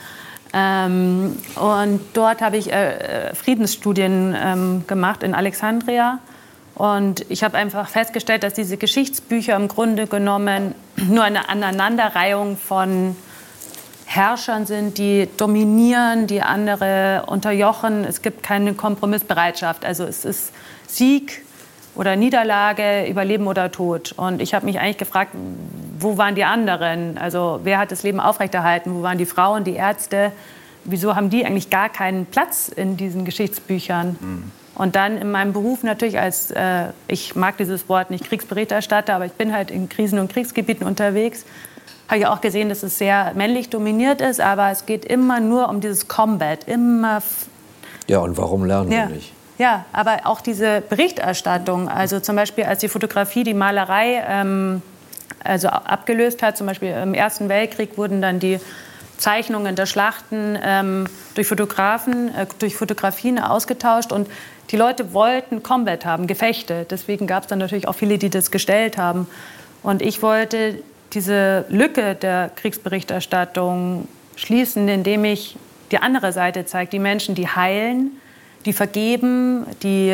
Ähm, 0.54 1.36
und 1.56 2.00
dort 2.14 2.42
habe 2.42 2.56
ich 2.56 2.72
äh, 2.72 3.36
Friedensstudien 3.36 4.34
ähm, 4.42 4.84
gemacht 4.88 5.24
in 5.24 5.34
Alexandria. 5.34 6.20
Und 6.74 7.26
ich 7.30 7.44
habe 7.44 7.58
einfach 7.58 7.90
festgestellt, 7.90 8.44
dass 8.44 8.54
diese 8.54 8.78
Geschichtsbücher 8.78 9.56
im 9.56 9.68
Grunde 9.68 10.08
genommen 10.08 10.74
nur 10.96 11.24
eine 11.24 11.50
Aneinanderreihung 11.50 12.56
von 12.56 13.16
Herrschern 14.08 14.66
sind, 14.66 14.98
die 14.98 15.28
dominieren, 15.36 16.28
die 16.28 16.42
andere 16.42 17.26
unterjochen. 17.28 18.06
Es 18.06 18.22
gibt 18.22 18.42
keine 18.42 18.74
Kompromissbereitschaft. 18.74 19.84
Also 19.84 20.06
es 20.06 20.24
ist 20.24 20.54
Sieg 20.88 21.44
oder 21.94 22.16
Niederlage, 22.16 23.06
Überleben 23.06 23.48
oder 23.48 23.70
Tod. 23.70 24.14
Und 24.14 24.42
ich 24.42 24.54
habe 24.54 24.66
mich 24.66 24.80
eigentlich 24.80 24.98
gefragt, 24.98 25.32
wo 26.00 26.18
waren 26.18 26.36
die 26.36 26.46
anderen? 26.46 27.18
Also 27.18 27.60
wer 27.64 27.80
hat 27.80 27.92
das 27.92 28.04
Leben 28.04 28.22
aufrechterhalten? 28.22 28.96
Wo 28.96 29.02
waren 29.02 29.18
die 29.18 29.26
Frauen, 29.26 29.66
die 29.66 29.74
Ärzte? 29.74 30.32
Wieso 30.86 31.18
haben 31.18 31.30
die 31.30 31.46
eigentlich 31.46 31.70
gar 31.70 31.90
keinen 31.90 32.28
Platz 32.28 32.70
in 32.70 32.96
diesen 32.96 33.26
Geschichtsbüchern? 33.26 34.16
Mhm. 34.20 34.52
Und 34.74 34.96
dann 34.96 35.18
in 35.18 35.32
meinem 35.32 35.52
Beruf 35.52 35.84
natürlich 35.84 36.18
als, 36.18 36.52
äh, 36.52 36.92
ich 37.10 37.36
mag 37.36 37.58
dieses 37.58 37.90
Wort 37.90 38.10
nicht 38.10 38.24
Kriegsberichterstatter, 38.24 39.16
aber 39.16 39.26
ich 39.26 39.34
bin 39.34 39.54
halt 39.54 39.70
in 39.70 39.90
Krisen- 39.90 40.20
und 40.20 40.32
Kriegsgebieten 40.32 40.88
unterwegs 40.88 41.44
habe 42.08 42.20
ich 42.20 42.28
auch 42.28 42.42
gesehen, 42.42 42.70
dass 42.70 42.84
es 42.84 42.98
sehr 42.98 43.34
männlich 43.36 43.70
dominiert 43.70 44.22
ist, 44.22 44.40
aber 44.40 44.72
es 44.72 44.86
geht 44.86 45.06
immer 45.06 45.40
nur 45.40 45.70
um 45.70 45.82
dieses 45.82 46.08
Combat, 46.08 46.64
immer. 46.66 47.22
Ja, 48.08 48.20
und 48.20 48.38
warum 48.38 48.66
lernen 48.66 48.92
ja. 48.92 49.10
wir 49.10 49.16
nicht? 49.16 49.34
Ja, 49.58 49.86
aber 49.92 50.20
auch 50.26 50.42
diese 50.42 50.82
Berichterstattung, 50.82 51.90
also 51.90 52.20
zum 52.20 52.36
Beispiel 52.36 52.66
als 52.66 52.80
die 52.80 52.90
Fotografie 52.90 53.44
die 53.44 53.56
Malerei 53.56 54.24
ähm, 54.28 54.84
also 55.44 55.70
abgelöst 55.70 56.44
hat, 56.44 56.58
zum 56.58 56.68
Beispiel 56.68 56.92
im 56.92 57.14
Ersten 57.14 57.50
Weltkrieg 57.50 57.98
wurden 57.98 58.22
dann 58.22 58.40
die 58.40 58.60
Zeichnungen 59.18 59.76
der 59.76 59.88
Schlachten 59.88 60.58
ähm, 60.62 61.06
durch 61.34 61.48
Fotografen, 61.48 62.34
äh, 62.36 62.46
durch 62.60 62.76
Fotografien 62.76 63.40
ausgetauscht 63.40 64.12
und 64.12 64.30
die 64.70 64.78
Leute 64.78 65.14
wollten 65.14 65.64
Combat 65.64 66.06
haben, 66.06 66.28
Gefechte. 66.28 66.86
Deswegen 66.90 67.26
gab 67.26 67.44
es 67.44 67.50
dann 67.50 67.60
natürlich 67.60 67.88
auch 67.88 67.96
viele, 67.96 68.18
die 68.18 68.30
das 68.30 68.52
gestellt 68.52 68.98
haben. 68.98 69.28
Und 69.82 70.02
ich 70.02 70.22
wollte 70.22 70.84
diese 71.14 71.66
Lücke 71.70 72.16
der 72.16 72.52
Kriegsberichterstattung 72.56 74.08
schließen, 74.36 74.88
indem 74.88 75.26
ich 75.26 75.58
die 75.92 76.00
andere 76.00 76.34
Seite 76.34 76.66
zeige, 76.66 76.92
die 76.92 77.00
Menschen, 77.00 77.36
die 77.36 77.48
heilen, 77.48 78.12
die 78.68 78.74
vergeben, 78.74 79.66
die 79.82 80.14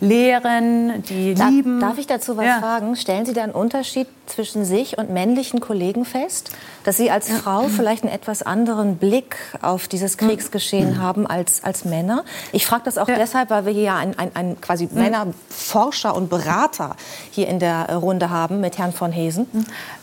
lehren, 0.00 1.02
die 1.02 1.34
darf, 1.34 1.50
lieben. 1.50 1.80
Darf 1.80 1.98
ich 1.98 2.06
dazu 2.06 2.36
was 2.36 2.46
ja. 2.46 2.60
fragen? 2.60 2.96
Stellen 2.96 3.26
Sie 3.26 3.32
da 3.32 3.42
einen 3.42 3.52
Unterschied 3.52 4.06
zwischen 4.26 4.64
sich 4.64 4.96
und 4.98 5.10
männlichen 5.10 5.60
Kollegen 5.60 6.04
fest? 6.04 6.52
Dass 6.84 6.96
Sie 6.96 7.10
als 7.10 7.28
ja. 7.28 7.34
Frau 7.34 7.64
vielleicht 7.68 8.04
einen 8.04 8.12
etwas 8.12 8.42
anderen 8.42 8.96
Blick 8.96 9.36
auf 9.62 9.88
dieses 9.88 10.16
Kriegsgeschehen 10.16 10.94
mhm. 10.94 11.02
haben 11.02 11.26
als, 11.26 11.64
als 11.64 11.84
Männer? 11.84 12.24
Ich 12.52 12.66
frage 12.66 12.84
das 12.84 12.98
auch 12.98 13.08
ja. 13.08 13.16
deshalb, 13.16 13.50
weil 13.50 13.66
wir 13.66 13.72
hier 13.72 13.94
einen 13.94 14.16
ein, 14.16 14.30
ein 14.34 14.60
quasi 14.60 14.88
mhm. 14.90 15.00
Männerforscher 15.00 16.14
und 16.14 16.30
Berater 16.30 16.94
hier 17.32 17.48
in 17.48 17.58
der 17.58 17.94
Runde 17.96 18.30
haben 18.30 18.60
mit 18.60 18.78
Herrn 18.78 18.92
von 18.92 19.10
Hesen. 19.10 19.48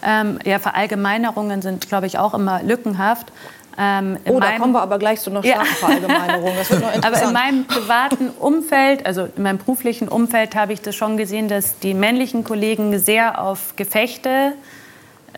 Ähm, 0.03 0.37
ja, 0.43 0.59
Verallgemeinerungen 0.59 1.61
sind, 1.61 1.87
glaube 1.87 2.07
ich, 2.07 2.19
auch 2.19 2.33
immer 2.33 2.61
lückenhaft. 2.61 3.31
Ähm, 3.77 4.17
oh, 4.25 4.39
da 4.39 4.57
kommen 4.57 4.73
wir 4.73 4.81
aber 4.81 4.99
gleich 4.99 5.19
zu 5.19 5.29
einer 5.29 5.43
starken 5.43 5.65
ja. 5.65 5.75
Verallgemeinerung. 5.75 6.53
Das 6.57 6.69
wird 6.69 6.81
noch 6.81 6.93
interessant. 6.93 7.23
Aber 7.23 7.27
in 7.27 7.33
meinem 7.33 7.65
privaten 7.65 8.29
Umfeld, 8.29 9.05
also 9.05 9.27
in 9.35 9.43
meinem 9.43 9.57
beruflichen 9.57 10.07
Umfeld, 10.07 10.55
habe 10.55 10.73
ich 10.73 10.81
das 10.81 10.95
schon 10.95 11.17
gesehen, 11.17 11.49
dass 11.49 11.79
die 11.79 11.93
männlichen 11.93 12.43
Kollegen 12.43 12.97
sehr 12.99 13.41
auf 13.41 13.75
Gefechte 13.75 14.53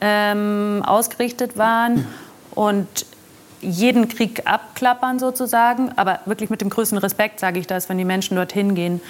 ähm, 0.02 0.84
ausgerichtet 0.86 1.58
waren 1.58 2.08
und 2.54 2.88
jeden 3.62 4.08
Krieg 4.08 4.44
abklappern 4.46 5.18
sozusagen, 5.18 5.92
aber 5.96 6.20
wirklich 6.26 6.50
mit 6.50 6.62
dem 6.62 6.70
größten 6.70 6.98
Respekt 7.00 7.40
sage 7.40 7.60
ich 7.60 7.66
das, 7.66 7.90
wenn 7.90 7.98
die 7.98 8.06
Menschen 8.06 8.36
dorthin 8.36 8.76
gehen. 8.76 9.02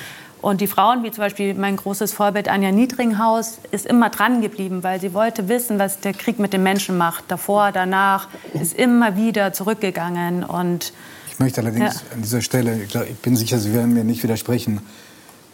Und 0.42 0.62
die 0.62 0.68
Frauen, 0.68 1.04
wie 1.04 1.12
zum 1.12 1.24
Beispiel 1.24 1.54
mein 1.56 1.78
großes 1.78 2.14
Vorbild 2.14 2.48
Anja 2.48 2.72
Niedringhaus, 2.72 3.58
ist 3.72 3.86
immer 3.86 4.10
dran 4.10 4.42
geblieben, 4.42 4.84
weil 4.84 5.02
sie 5.02 5.14
wollte 5.14 5.50
wissen, 5.50 5.80
was 5.80 6.00
der 6.00 6.14
Krieg 6.14 6.38
mit 6.38 6.54
den 6.54 6.64
Menschen 6.64 6.98
macht. 6.98 7.26
Davor, 7.28 7.72
danach, 7.72 8.28
ist 8.54 8.78
immer 8.78 9.16
wieder 9.18 9.52
zurückgegangen. 9.54 10.44
Und 10.44 10.94
ich 11.32 11.40
möchte 11.40 11.62
allerdings 11.62 11.96
ja. 11.96 12.02
an 12.14 12.22
dieser 12.22 12.42
Stelle, 12.42 12.84
ich, 12.84 13.16
bin 13.18 13.36
sicher, 13.36 13.58
Sie 13.58 13.74
werden 13.74 13.94
mir 13.94 14.04
nicht 14.04 14.22
widersprechen, 14.22 14.82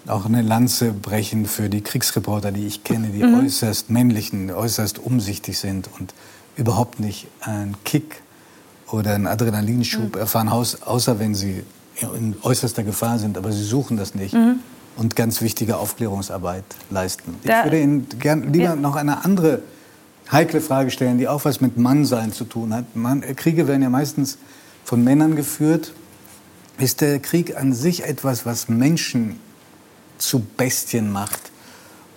auch 0.06 0.26
eine 0.26 0.42
Lanze 0.42 0.92
brechen 0.92 1.46
für 1.46 1.70
die 1.70 1.82
Kriegsreporter, 1.82 2.52
die 2.52 2.68
ich 2.68 2.84
kenne, 2.84 3.08
die 3.08 3.24
mhm. 3.24 3.46
äußerst 3.46 3.90
männlichen, 3.90 4.52
äußerst 4.52 5.00
umsichtig 5.00 5.60
sind 5.60 5.90
und 5.98 6.14
überhaupt 6.58 7.00
nicht 7.00 7.28
einen 7.40 7.78
Kick 7.86 8.22
oder 8.92 9.16
einen 9.16 9.28
Adrenalinschub 9.28 10.16
mhm. 10.16 10.20
erfahren, 10.20 10.50
außer 10.50 11.20
wenn 11.20 11.36
sie 11.36 11.64
in 12.02 12.36
äußerster 12.42 12.84
Gefahr 12.84 13.18
sind, 13.18 13.38
aber 13.38 13.54
sie 13.54 13.64
suchen 13.64 13.96
das 13.96 14.14
nicht. 14.14 14.34
Mhm 14.34 14.60
und 14.98 15.16
ganz 15.16 15.42
wichtige 15.42 15.78
Aufklärungsarbeit 15.78 16.64
leisten. 16.90 17.36
Ich 17.44 17.50
würde 17.50 17.82
Ihnen 17.82 18.08
gern 18.20 18.54
lieber 18.54 18.66
ja. 18.66 18.76
noch 18.76 18.96
eine 18.96 19.26
andere 19.26 19.62
heikle 20.32 20.62
Frage 20.62 20.92
stellen, 20.92 21.18
die 21.18 21.28
auch 21.28 21.46
was 21.46 21.62
mit 21.62 21.78
Mannsein 21.78 22.32
zu 22.32 22.46
tun 22.46 22.74
hat. 22.74 22.96
Man, 22.96 23.24
äh, 23.24 23.34
Kriege 23.34 23.68
werden 23.68 23.82
ja 23.82 23.90
meistens 23.90 24.38
von 24.84 25.04
Männern 25.04 25.36
geführt. 25.36 25.94
Ist 26.78 27.02
der 27.02 27.20
Krieg 27.20 27.56
an 27.56 27.74
sich 27.74 28.04
etwas, 28.04 28.46
was 28.46 28.68
Menschen 28.68 29.40
zu 30.18 30.40
Bestien 30.40 31.12
macht? 31.12 31.52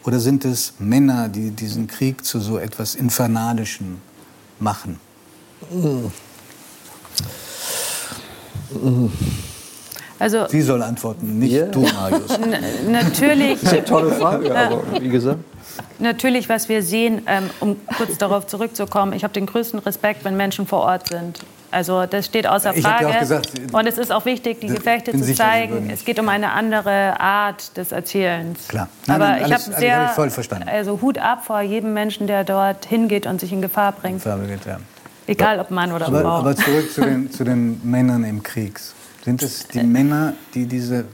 Oder 0.04 0.21
sind 0.21 0.45
es 0.45 0.75
Männer, 0.78 1.28
die 1.28 1.50
diesen 1.50 1.88
Krieg 1.88 2.25
zu 2.25 2.40
so 2.40 2.59
etwas 2.59 2.95
Infernalischen 2.95 4.00
machen? 4.61 5.00
Mm. 5.71 6.06
Mm. 8.73 9.11
Also, 10.19 10.47
Sie 10.49 10.63
soll 10.63 10.83
antworten, 10.83 11.39
nicht 11.39 11.53
yeah. 11.53 11.67
du, 11.67 11.81
Marius. 11.81 12.39
natürlich. 12.89 13.61
Das 13.61 13.65
ist 13.65 13.73
eine 13.73 13.85
tolle 13.85 14.13
Frage, 14.13 14.57
aber 14.57 14.83
wie 15.01 15.09
gesagt. 15.09 15.41
Natürlich, 15.99 16.49
was 16.49 16.69
wir 16.69 16.83
sehen, 16.83 17.23
ähm, 17.27 17.51
um 17.61 17.77
kurz 17.97 18.17
darauf 18.19 18.47
zurückzukommen, 18.47 19.13
ich 19.13 19.25
habe 19.25 19.35
den 19.35 19.47
größten 19.47 19.79
Respekt, 19.81 20.25
wenn 20.25 20.37
Menschen 20.37 20.67
vor 20.67 20.81
Ort 20.81 21.09
sind. 21.09 21.41
Also 21.71 22.07
das 22.07 22.27
steht 22.27 22.47
außer 22.47 22.73
Frage. 22.75 23.11
Ja 23.11 23.21
gesagt, 23.21 23.51
und 23.73 23.87
es 23.87 23.99
ist 23.99 24.13
auch 24.13 24.25
wichtig, 24.25 24.61
die 24.61 24.69
Gefechte 24.69 25.13
zu 25.13 25.19
sicher, 25.19 25.45
zeigen. 25.45 25.91
Es 25.91 26.05
geht 26.05 26.19
um 26.19 26.29
eine 26.29 26.53
andere 26.53 27.21
Art 27.21 27.77
des 27.77 27.93
Erzählens. 27.93 28.69
Klar. 28.69 28.89
Nein, 29.07 29.21
Aber 29.21 29.31
nein, 29.31 29.45
ich 29.47 29.53
habe 29.53 29.63
sehr, 29.79 30.09
hab 30.09 30.15
voll 30.15 30.31
verstanden. 30.31 30.69
also 30.69 31.01
Hut 31.03 31.19
ab 31.19 31.45
vor 31.45 31.61
jedem 31.61 31.93
Menschen, 31.93 32.27
der 32.27 32.45
dort 32.45 32.87
hingeht 32.87 33.27
und 33.27 33.41
sich 33.41 33.53
in 33.53 33.61
Gefahr 33.61 33.93
bringt. 33.93 34.23
Gefahr 34.23 34.39
bringt 34.39 34.65
ja. 34.65 34.79
Egal, 35.27 35.59
ob 35.59 35.71
Mann 35.71 35.93
oder 35.93 36.07
aber, 36.07 36.21
Frau. 36.21 36.29
Aber 36.29 36.57
zurück 36.57 36.93
zu 36.93 37.01
den, 37.01 37.31
zu 37.33 37.43
den 37.43 37.81
Männern 37.83 38.23
im 38.25 38.43
Krieg. 38.43 38.81
Sind 39.26 39.42
es 39.42 39.66
die 39.66 39.83
Männer, 39.83 40.35
die 40.54 40.66
diese 40.66 41.04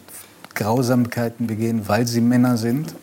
Grausamkeiten 0.54 1.46
begehen, 1.46 1.88
weil 1.88 2.06
sie 2.06 2.20
Männer 2.20 2.58
sind? 2.58 2.94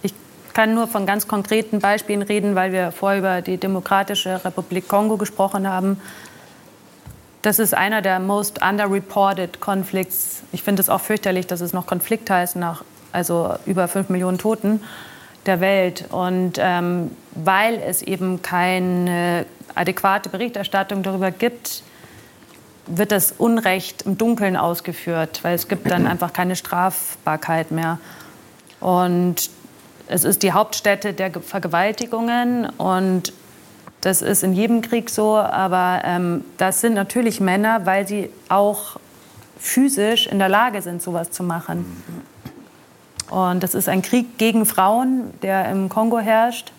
Ich 0.00 0.14
kann 0.54 0.74
nur 0.74 0.88
von 0.88 1.04
ganz 1.04 1.28
konkreten 1.28 1.80
Beispielen 1.80 2.22
reden, 2.22 2.54
weil 2.54 2.72
wir 2.72 2.90
vorher 2.90 3.18
über 3.18 3.42
die 3.42 3.58
Demokratische 3.58 4.42
Republik 4.42 4.88
Kongo 4.88 5.18
gesprochen 5.18 5.68
haben. 5.68 6.00
Das 7.42 7.58
ist 7.58 7.74
einer 7.74 8.00
der 8.00 8.20
most 8.20 8.62
underreported 8.62 9.60
Conflicts. 9.60 10.42
Ich 10.50 10.62
finde 10.62 10.80
es 10.80 10.88
auch 10.88 11.02
fürchterlich, 11.02 11.46
dass 11.46 11.60
es 11.60 11.74
noch 11.74 11.86
Konflikt 11.86 12.30
heißt, 12.30 12.56
nach 12.56 12.84
also 13.12 13.54
über 13.66 13.86
fünf 13.86 14.08
Millionen 14.08 14.38
Toten 14.38 14.80
der 15.44 15.60
Welt. 15.60 16.06
Und 16.10 16.54
ähm, 16.56 17.10
weil 17.34 17.82
es 17.86 18.00
eben 18.00 18.40
keine 18.40 19.44
adäquate 19.74 20.30
Berichterstattung 20.30 21.02
darüber 21.02 21.30
gibt, 21.32 21.82
wird 22.88 23.12
das 23.12 23.32
Unrecht 23.36 24.02
im 24.02 24.18
Dunkeln 24.18 24.56
ausgeführt, 24.56 25.40
weil 25.42 25.54
es 25.54 25.68
gibt 25.68 25.90
dann 25.90 26.06
einfach 26.06 26.32
keine 26.32 26.56
Strafbarkeit 26.56 27.70
mehr. 27.70 27.98
Und 28.80 29.50
es 30.06 30.24
ist 30.24 30.42
die 30.42 30.52
Hauptstätte 30.52 31.12
der 31.12 31.30
Vergewaltigungen 31.32 32.66
und 32.78 33.32
das 34.00 34.22
ist 34.22 34.44
in 34.44 34.52
jedem 34.52 34.80
Krieg 34.80 35.10
so, 35.10 35.36
aber 35.36 36.02
ähm, 36.04 36.44
das 36.56 36.80
sind 36.80 36.94
natürlich 36.94 37.40
Männer, 37.40 37.84
weil 37.84 38.06
sie 38.06 38.30
auch 38.48 38.96
physisch 39.58 40.26
in 40.28 40.38
der 40.38 40.48
Lage 40.48 40.82
sind, 40.82 41.02
sowas 41.02 41.30
zu 41.32 41.42
machen. 41.42 41.84
Und 43.28 43.62
das 43.62 43.74
ist 43.74 43.88
ein 43.88 44.02
Krieg 44.02 44.38
gegen 44.38 44.64
Frauen, 44.66 45.32
der 45.42 45.68
im 45.70 45.88
Kongo 45.88 46.18
herrscht. 46.20 46.72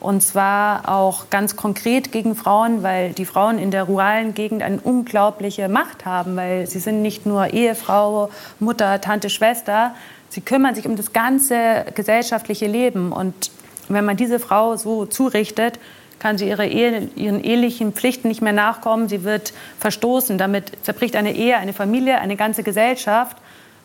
Und 0.00 0.22
zwar 0.22 0.88
auch 0.88 1.30
ganz 1.30 1.54
konkret 1.54 2.10
gegen 2.10 2.34
Frauen, 2.34 2.82
weil 2.82 3.12
die 3.12 3.24
Frauen 3.24 3.58
in 3.58 3.70
der 3.70 3.84
ruralen 3.84 4.34
Gegend 4.34 4.62
eine 4.62 4.80
unglaubliche 4.80 5.68
Macht 5.68 6.04
haben, 6.04 6.36
weil 6.36 6.66
sie 6.66 6.80
sind 6.80 7.02
nicht 7.02 7.24
nur 7.24 7.52
Ehefrau, 7.52 8.30
Mutter, 8.58 9.00
Tante, 9.00 9.30
Schwester, 9.30 9.94
sie 10.28 10.40
kümmern 10.40 10.74
sich 10.74 10.86
um 10.86 10.96
das 10.96 11.12
ganze 11.12 11.84
gesellschaftliche 11.94 12.66
Leben. 12.66 13.12
Und 13.12 13.50
wenn 13.88 14.04
man 14.04 14.16
diese 14.16 14.40
Frau 14.40 14.76
so 14.76 15.06
zurichtet, 15.06 15.78
kann 16.18 16.38
sie 16.38 16.48
ihre 16.48 16.66
Ehe, 16.66 17.08
ihren 17.16 17.42
ehelichen 17.42 17.92
Pflichten 17.92 18.28
nicht 18.28 18.42
mehr 18.42 18.52
nachkommen. 18.52 19.08
Sie 19.08 19.24
wird 19.24 19.52
verstoßen. 19.80 20.38
Damit 20.38 20.72
zerbricht 20.82 21.16
eine 21.16 21.34
Ehe, 21.34 21.56
eine 21.56 21.72
Familie, 21.72 22.18
eine 22.20 22.36
ganze 22.36 22.62
Gesellschaft. 22.62 23.36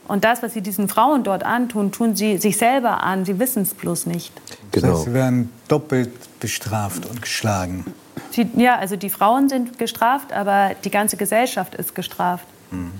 Und 0.07 0.23
das, 0.23 0.41
was 0.43 0.53
sie 0.53 0.61
diesen 0.61 0.87
Frauen 0.87 1.23
dort 1.23 1.43
antun, 1.43 1.91
tun 1.91 2.15
sie 2.15 2.37
sich 2.37 2.57
selber 2.57 3.03
an. 3.03 3.25
Sie 3.25 3.39
wissen 3.39 3.63
es 3.63 3.73
bloß 3.73 4.05
nicht. 4.05 4.33
Genau. 4.71 4.87
Das 4.87 4.95
heißt, 4.97 5.05
sie 5.05 5.13
werden 5.13 5.51
doppelt 5.67 6.39
bestraft 6.39 7.05
und 7.05 7.21
geschlagen. 7.21 7.85
Sie, 8.31 8.47
ja, 8.55 8.77
also 8.77 8.95
die 8.95 9.09
Frauen 9.09 9.49
sind 9.49 9.77
gestraft, 9.79 10.33
aber 10.33 10.71
die 10.83 10.91
ganze 10.91 11.17
Gesellschaft 11.17 11.75
ist 11.75 11.95
gestraft. 11.95 12.45
Mhm. 12.71 12.91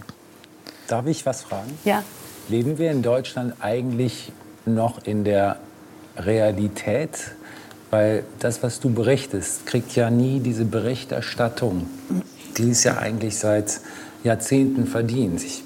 Darf 0.87 1.05
ich 1.05 1.25
was 1.25 1.43
fragen? 1.43 1.77
Ja. 1.83 2.03
Leben 2.49 2.77
wir 2.77 2.91
in 2.91 3.01
Deutschland 3.01 3.55
eigentlich 3.59 4.31
noch 4.65 5.03
in 5.03 5.23
der 5.23 5.57
Realität 6.17 7.31
weil 7.89 8.23
das, 8.39 8.63
was 8.63 8.79
du 8.79 8.89
berichtest, 8.89 9.65
kriegt 9.65 9.95
ja 9.95 10.09
nie 10.09 10.39
diese 10.39 10.65
Berichterstattung, 10.65 11.87
die 12.57 12.71
es 12.71 12.83
ja 12.83 12.97
eigentlich 12.97 13.37
seit 13.37 13.79
Jahrzehnten 14.23 14.87
verdient. 14.87 15.43
Ich, 15.43 15.63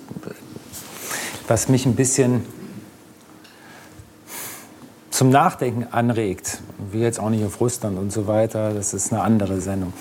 was 1.52 1.68
mich 1.68 1.86
ein 1.86 1.96
bisschen 1.96 2.46
zum 5.10 5.30
Nachdenken 5.32 5.86
anregt, 5.92 6.62
wie 6.94 7.00
jetzt 7.00 7.20
auch 7.20 7.30
nicht 7.30 7.44
auf 7.44 7.60
Russland 7.60 8.00
und 8.00 8.14
so 8.14 8.26
weiter, 8.26 8.74
das 8.74 8.94
ist 8.94 9.12
eine 9.12 9.22
andere 9.22 9.60
Sendung. 9.60 9.92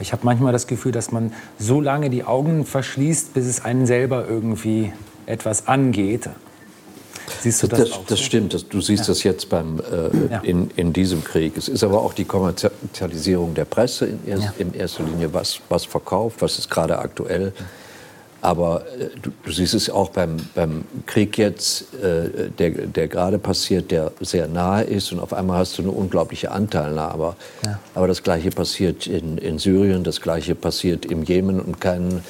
Ich 0.00 0.12
habe 0.12 0.24
manchmal 0.24 0.52
das 0.52 0.68
Gefühl, 0.68 0.92
dass 0.92 1.10
man 1.10 1.32
so 1.58 1.80
lange 1.80 2.10
die 2.10 2.22
Augen 2.22 2.64
verschließt, 2.64 3.34
bis 3.34 3.46
es 3.46 3.64
einen 3.64 3.86
selber 3.86 4.28
irgendwie 4.28 4.92
etwas 5.26 5.66
angeht. 5.66 6.30
Siehst 7.40 7.64
du 7.64 7.66
das, 7.66 7.80
das, 7.80 7.90
das 8.06 8.18
so? 8.20 8.24
stimmt. 8.24 8.54
Das, 8.54 8.68
du 8.68 8.80
siehst 8.80 9.02
ja. 9.02 9.06
das 9.08 9.24
jetzt 9.24 9.48
beim, 9.48 9.80
äh, 9.80 10.32
ja. 10.32 10.40
in, 10.44 10.70
in 10.76 10.92
diesem 10.92 11.24
Krieg. 11.24 11.56
Es 11.56 11.66
ist 11.66 11.82
aber 11.82 12.02
auch 12.02 12.12
die 12.12 12.24
Kommerzialisierung 12.24 13.54
der 13.54 13.64
Presse 13.64 14.06
in, 14.06 14.20
erst, 14.28 14.44
ja. 14.44 14.52
in 14.58 14.74
erster 14.74 15.02
Linie, 15.02 15.34
was, 15.34 15.58
was 15.68 15.84
verkauft, 15.84 16.36
was 16.38 16.56
ist 16.60 16.70
gerade 16.70 17.00
aktuell. 17.00 17.52
Aber 18.42 18.82
äh, 18.98 19.08
du, 19.20 19.30
du, 19.44 19.52
siehst 19.52 19.74
es 19.74 19.90
auch 19.90 20.10
beim, 20.10 20.36
beim 20.54 20.84
Krieg 21.06 21.36
jetzt, 21.36 21.94
äh, 21.94 22.50
der, 22.58 22.70
der 22.70 23.08
gerade 23.08 23.38
passiert, 23.38 23.90
der 23.90 24.12
sehr 24.20 24.48
nahe 24.48 24.84
ist. 24.84 25.12
Und 25.12 25.20
auf 25.20 25.32
einmal 25.32 25.58
hast 25.58 25.78
du 25.78 25.82
eine 25.82 25.90
unglaubliche 25.90 26.50
Anteilnahme. 26.50 27.12
Aber, 27.12 27.36
ja. 27.64 27.78
aber 27.94 28.08
das 28.08 28.22
Gleiche 28.22 28.50
passiert 28.50 29.06
in, 29.06 29.38
in 29.38 29.58
Syrien, 29.58 30.04
das 30.04 30.20
Gleiche 30.20 30.54
passiert 30.54 31.04
im 31.04 31.22
Jemen 31.22 31.60
und 31.60 31.80
kein, 31.80 32.22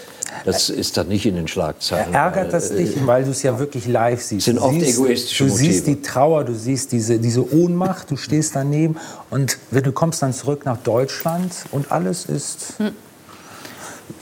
das 0.45 0.69
ist 0.69 0.97
dann 0.97 1.09
nicht 1.09 1.26
in 1.26 1.37
den 1.37 1.49
Schlagzeilen. 1.49 2.12
Ärgert 2.12 2.52
das 2.52 2.71
dich, 2.71 2.97
äh, 2.97 3.07
weil 3.07 3.25
du 3.25 3.31
es 3.31 3.43
ja 3.43 3.59
wirklich 3.59 3.87
live 3.87 4.23
siehst? 4.23 4.47
sind 4.47 4.59
oft 4.59 4.81
siehst, 4.81 4.99
egoistische 4.99 5.45
Du 5.45 5.50
Motive. 5.50 5.73
siehst 5.73 5.87
die 5.87 6.02
Trauer, 6.02 6.45
du 6.45 6.55
siehst 6.55 6.93
diese, 6.93 7.19
diese 7.19 7.52
Ohnmacht, 7.55 8.11
du 8.11 8.17
stehst 8.17 8.57
daneben. 8.57 8.97
Und 9.31 9.59
wenn 9.71 9.85
du 9.85 9.93
kommst 9.93 10.23
dann 10.23 10.33
zurück 10.33 10.64
nach 10.64 10.79
Deutschland 10.79 11.52
und 11.70 11.92
alles 11.92 12.25
ist... 12.25 12.75
Hm 12.79 12.90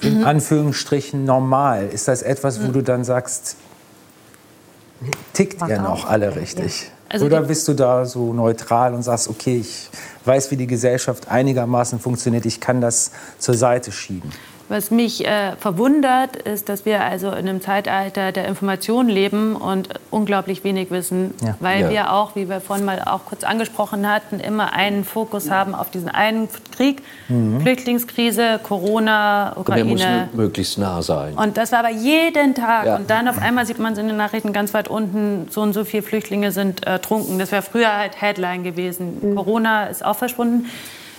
in 0.00 0.24
Anführungsstrichen 0.24 1.24
normal? 1.24 1.88
Ist 1.88 2.08
das 2.08 2.22
etwas, 2.22 2.62
wo 2.66 2.72
du 2.72 2.82
dann 2.82 3.04
sagst, 3.04 3.56
tickt 5.32 5.60
ihr 5.68 5.80
noch 5.80 6.08
alle 6.08 6.36
richtig? 6.36 6.90
Also 7.08 7.24
Oder 7.24 7.42
bist 7.42 7.66
du 7.68 7.74
da 7.74 8.04
so 8.04 8.34
neutral 8.34 8.92
und 8.92 9.02
sagst, 9.02 9.28
okay, 9.28 9.58
ich 9.58 9.88
weiß, 10.26 10.50
wie 10.50 10.56
die 10.56 10.66
Gesellschaft 10.66 11.28
einigermaßen 11.28 11.98
funktioniert, 12.00 12.44
ich 12.44 12.60
kann 12.60 12.80
das 12.80 13.12
zur 13.38 13.54
Seite 13.54 13.92
schieben? 13.92 14.30
Was 14.68 14.90
mich 14.90 15.26
äh, 15.26 15.56
verwundert, 15.56 16.36
ist, 16.36 16.68
dass 16.68 16.84
wir 16.84 17.02
also 17.02 17.28
in 17.28 17.48
einem 17.48 17.62
Zeitalter 17.62 18.32
der 18.32 18.46
Information 18.46 19.08
leben 19.08 19.56
und 19.56 19.88
unglaublich 20.10 20.62
wenig 20.62 20.90
wissen, 20.90 21.32
ja. 21.42 21.56
weil 21.60 21.82
ja. 21.82 21.90
wir 21.90 22.12
auch, 22.12 22.36
wie 22.36 22.50
wir 22.50 22.60
vorhin 22.60 22.84
mal 22.84 23.02
auch 23.02 23.24
kurz 23.24 23.44
angesprochen 23.44 24.06
hatten, 24.06 24.40
immer 24.40 24.74
einen 24.74 25.04
Fokus 25.04 25.50
haben 25.50 25.74
auf 25.74 25.90
diesen 25.90 26.10
einen 26.10 26.48
Krieg, 26.76 27.02
mhm. 27.28 27.62
Flüchtlingskrise, 27.62 28.60
Corona, 28.62 29.54
Ukraine. 29.56 29.90
Und 29.90 30.00
der 30.00 30.22
muss 30.24 30.34
möglichst 30.34 30.76
nah 30.76 31.00
sein. 31.00 31.32
Und 31.34 31.56
das 31.56 31.72
war 31.72 31.78
aber 31.78 31.90
jeden 31.90 32.54
Tag. 32.54 32.86
Ja. 32.86 32.96
Und 32.96 33.08
dann 33.08 33.26
auf 33.26 33.38
einmal 33.38 33.64
sieht 33.64 33.78
man 33.78 33.94
es 33.94 33.98
in 33.98 34.06
den 34.06 34.18
Nachrichten 34.18 34.52
ganz 34.52 34.74
weit 34.74 34.88
unten, 34.88 35.46
so 35.50 35.62
und 35.62 35.72
so 35.72 35.84
viele 35.84 36.02
Flüchtlinge 36.02 36.52
sind 36.52 36.86
ertrunken. 36.86 37.38
Das 37.38 37.52
wäre 37.52 37.62
früher 37.62 37.96
halt 37.96 38.20
Headline 38.20 38.64
gewesen. 38.64 39.18
Mhm. 39.22 39.34
Corona 39.34 39.84
ist 39.84 40.04
auch 40.04 40.16
verschwunden 40.16 40.66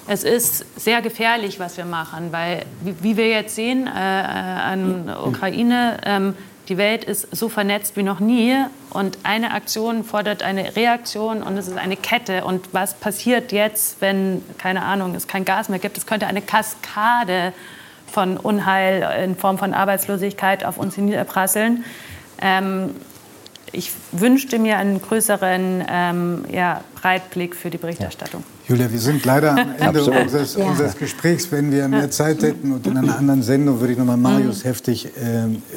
es 0.10 0.24
ist 0.24 0.66
sehr 0.76 1.04
gefährlich, 1.04 1.60
was 1.60 1.78
wir 1.78 1.86
machen, 1.86 2.32
weil, 2.32 2.66
wie, 2.82 3.16
wir 3.16 3.30
jetzt 3.30 3.54
sehen 3.54 3.86
äh, 3.86 3.90
an 3.92 5.08
Ukraine, 5.24 6.00
ähm, 6.04 6.36
die 6.68 6.78
Welt 6.78 7.04
ist 7.04 7.28
so 7.36 7.48
vernetzt 7.48 7.96
wie 7.96 8.02
noch 8.02 8.20
nie 8.20 8.56
und 8.90 9.20
eine 9.22 9.52
Aktion 9.52 10.04
fordert 10.04 10.42
eine 10.42 10.76
Reaktion 10.76 11.44
und 11.44 11.56
es 11.58 11.68
ist 11.68 11.78
eine 11.78 11.96
Kette. 11.96 12.44
Und 12.44 12.70
was 12.72 12.96
passiert 12.96 13.52
jetzt, 13.52 14.02
wenn, 14.02 14.42
keine 14.58 14.82
Ahnung, 14.82 15.14
es 15.14 15.28
kein 15.28 15.46
Gas 15.46 15.70
mehr 15.70 15.78
gibt? 15.78 15.96
Es 15.96 16.08
könnte 16.08 16.26
eine 16.26 16.42
Kaskade 16.42 17.54
von 18.12 18.38
Unheil 18.38 19.24
in 19.24 19.36
Form 19.36 19.60
von 19.60 19.76
Arbeitslosigkeit 19.76 20.66
auf 20.66 20.80
uns 20.80 20.98
niederprasseln. 20.98 21.86
Ähm, 22.42 22.96
ich 23.72 23.92
wünschte 24.12 24.60
mir 24.60 24.78
einen 24.78 25.02
größeren 25.02 25.84
ähm, 25.90 26.46
ja, 26.52 26.84
Breitblick 27.02 27.56
für 27.56 27.70
die 27.70 27.78
Berichterstattung. 27.78 28.44
Julia, 28.68 28.92
wir 28.92 29.00
sind 29.00 29.26
leider 29.26 29.52
am 29.52 29.76
Ende 29.80 30.04
unseres, 30.04 30.56
ja. 30.56 30.66
unseres, 30.66 30.96
Gesprächs. 30.96 31.52
Wenn 31.52 31.72
wir 31.72 31.88
mehr 31.88 32.12
Zeit 32.12 32.44
hätten 32.44 32.72
und 32.72 32.86
in 32.86 32.98
einer 32.98 33.18
anderen 33.18 33.42
Sendung, 33.42 33.80
würde 33.80 33.94
ich 33.94 34.00
nochmal 34.00 34.18
Marius 34.18 34.60
mhm. 34.60 34.68
heftig 34.68 35.06
äh, 35.06 35.10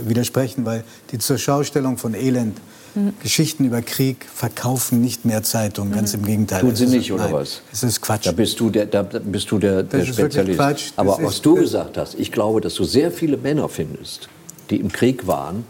widersprechen, 0.07 0.67
weil 0.67 0.85
die 1.11 1.19
Zurschaustellung 1.19 1.97
von 1.97 2.15
Elend, 2.15 2.59
mhm. 2.95 3.15
Geschichten 3.23 3.65
über 3.65 3.81
Krieg 3.81 4.27
verkaufen 4.35 5.01
nicht 5.01 5.25
mehr 5.25 5.43
Zeitungen, 5.43 5.91
mhm. 5.91 5.97
ganz 5.97 6.13
im 6.13 6.25
Gegenteil. 6.25 6.61
Tun 6.61 6.77
sie 6.77 6.87
nicht, 6.87 7.11
oder 7.13 7.25
nein, 7.25 7.33
was? 7.33 7.63
Es 7.73 7.83
ist 7.83 8.03
Quatsch. 8.03 8.27
Da 8.27 8.33
bist 8.33 8.61
du 8.61 8.69
der, 8.69 8.87
da 8.87 9.03
bist 9.03 9.51
du 9.51 9.59
der, 9.59 9.83
der 9.83 10.05
Spezialist. 10.05 10.59
Quatsch. 10.59 10.93
Aber 10.97 11.19
was 11.23 11.41
du 11.41 11.55
gesagt 11.55 11.97
hast, 11.97 12.15
ich 12.19 12.31
glaube, 12.31 12.61
dass 12.61 12.75
du 12.75 12.85
sehr 12.85 13.11
viele 13.11 13.39
Männer 13.39 13.71
findest, 13.71 14.29
die 14.69 14.77
im 14.77 14.93
Krieg 14.93 15.27
waren, 15.27 15.65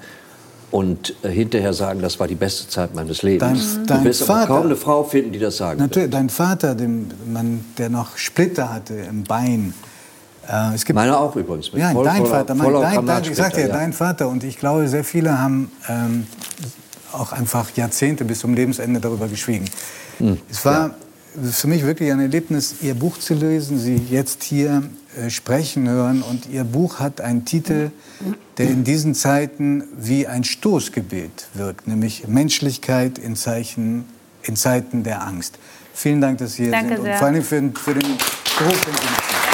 und 0.73 1.15
äh, 1.23 1.29
hinterher 1.29 1.75
sagen, 1.75 2.01
das 2.01 2.19
war 2.19 2.27
die 2.27 2.35
beste 2.35 2.69
Zeit 2.69 2.95
meines 2.95 3.23
Lebens. 3.23 3.75
Dein, 3.77 3.87
dein 3.87 3.99
du 3.99 4.05
wirst 4.07 4.25
Vater, 4.25 4.41
aber 4.41 4.47
kaum 4.47 4.67
eine 4.67 4.77
Frau 4.77 5.05
finden, 5.05 5.31
die 5.31 5.39
das 5.39 5.59
sagen 5.59 5.79
Natürlich, 5.79 6.11
wird. 6.11 6.15
dein 6.15 6.31
Vater, 6.31 6.75
dem 6.75 7.09
man, 7.31 7.65
der 7.79 7.91
noch 7.91 8.17
Splitter 8.17 8.73
hatte 8.73 8.95
im 8.95 9.23
Bein. 9.23 9.75
Äh, 10.49 10.75
es 10.75 10.85
gibt, 10.87 10.97
Meiner 10.97 11.21
auch 11.21 11.37
übrigens. 11.37 11.71
ja, 11.75 11.93
voll, 11.93 12.05
dein 12.05 12.27
Vater. 12.27 12.55
Mein, 12.55 12.73
dein, 12.73 13.07
dein, 13.07 13.23
ich 13.23 13.37
sagte 13.37 13.61
ja, 13.61 13.67
ja, 13.67 13.73
dein 13.75 13.93
Vater. 13.93 14.29
Und 14.29 14.45
ich 14.45 14.59
glaube, 14.59 14.89
sehr 14.89 15.05
viele 15.05 15.39
haben 15.39 15.71
ähm, 15.89 16.27
auch 17.13 17.33
einfach 17.33 17.71
Jahrzehnte 17.77 18.25
bis 18.25 18.41
zum 18.41 18.55
Lebensende 18.55 18.99
darüber 18.99 19.29
geschwiegen. 19.29 19.67
Hm, 20.19 20.39
es 20.51 20.65
war 20.65 20.89
ja. 20.89 20.95
Für 21.53 21.67
mich 21.67 21.85
wirklich 21.85 22.13
ein 22.13 22.21
Erlebnis, 22.21 22.77
Ihr 22.83 22.95
Buch 22.95 23.19
zu 23.19 23.35
lesen, 23.35 23.79
Sie 23.79 23.97
jetzt 23.97 24.43
hier 24.43 24.83
äh, 25.17 25.31
sprechen 25.31 25.89
hören. 25.89 26.23
Und 26.23 26.49
Ihr 26.49 26.65
Buch 26.65 26.99
hat 26.99 27.21
einen 27.21 27.45
Titel, 27.45 27.91
der 28.59 28.69
in 28.69 28.85
diesen 28.85 29.15
Zeiten 29.15 29.85
wie 29.97 30.27
ein 30.27 30.45
Stoßgebet 30.45 31.49
wirkt, 31.55 31.87
nämlich 31.89 32.29
Menschlichkeit 32.29 33.19
in, 33.19 33.37
Zeichen, 33.37 34.05
in 34.43 34.57
Zeiten 34.57 35.03
der 35.03 35.27
Angst. 35.27 35.59
Vielen 35.95 36.21
Dank, 36.21 36.39
dass 36.39 36.55
Sie 36.55 36.65
hier 36.65 36.73
Danke 36.73 36.95
sind 36.95 37.05
sehr. 37.05 37.13
und 37.13 37.19
vor 37.19 37.29
allem 37.29 37.43
für, 37.43 37.71
für 37.79 37.95
den 37.95 38.17
Beruf. 38.59 39.52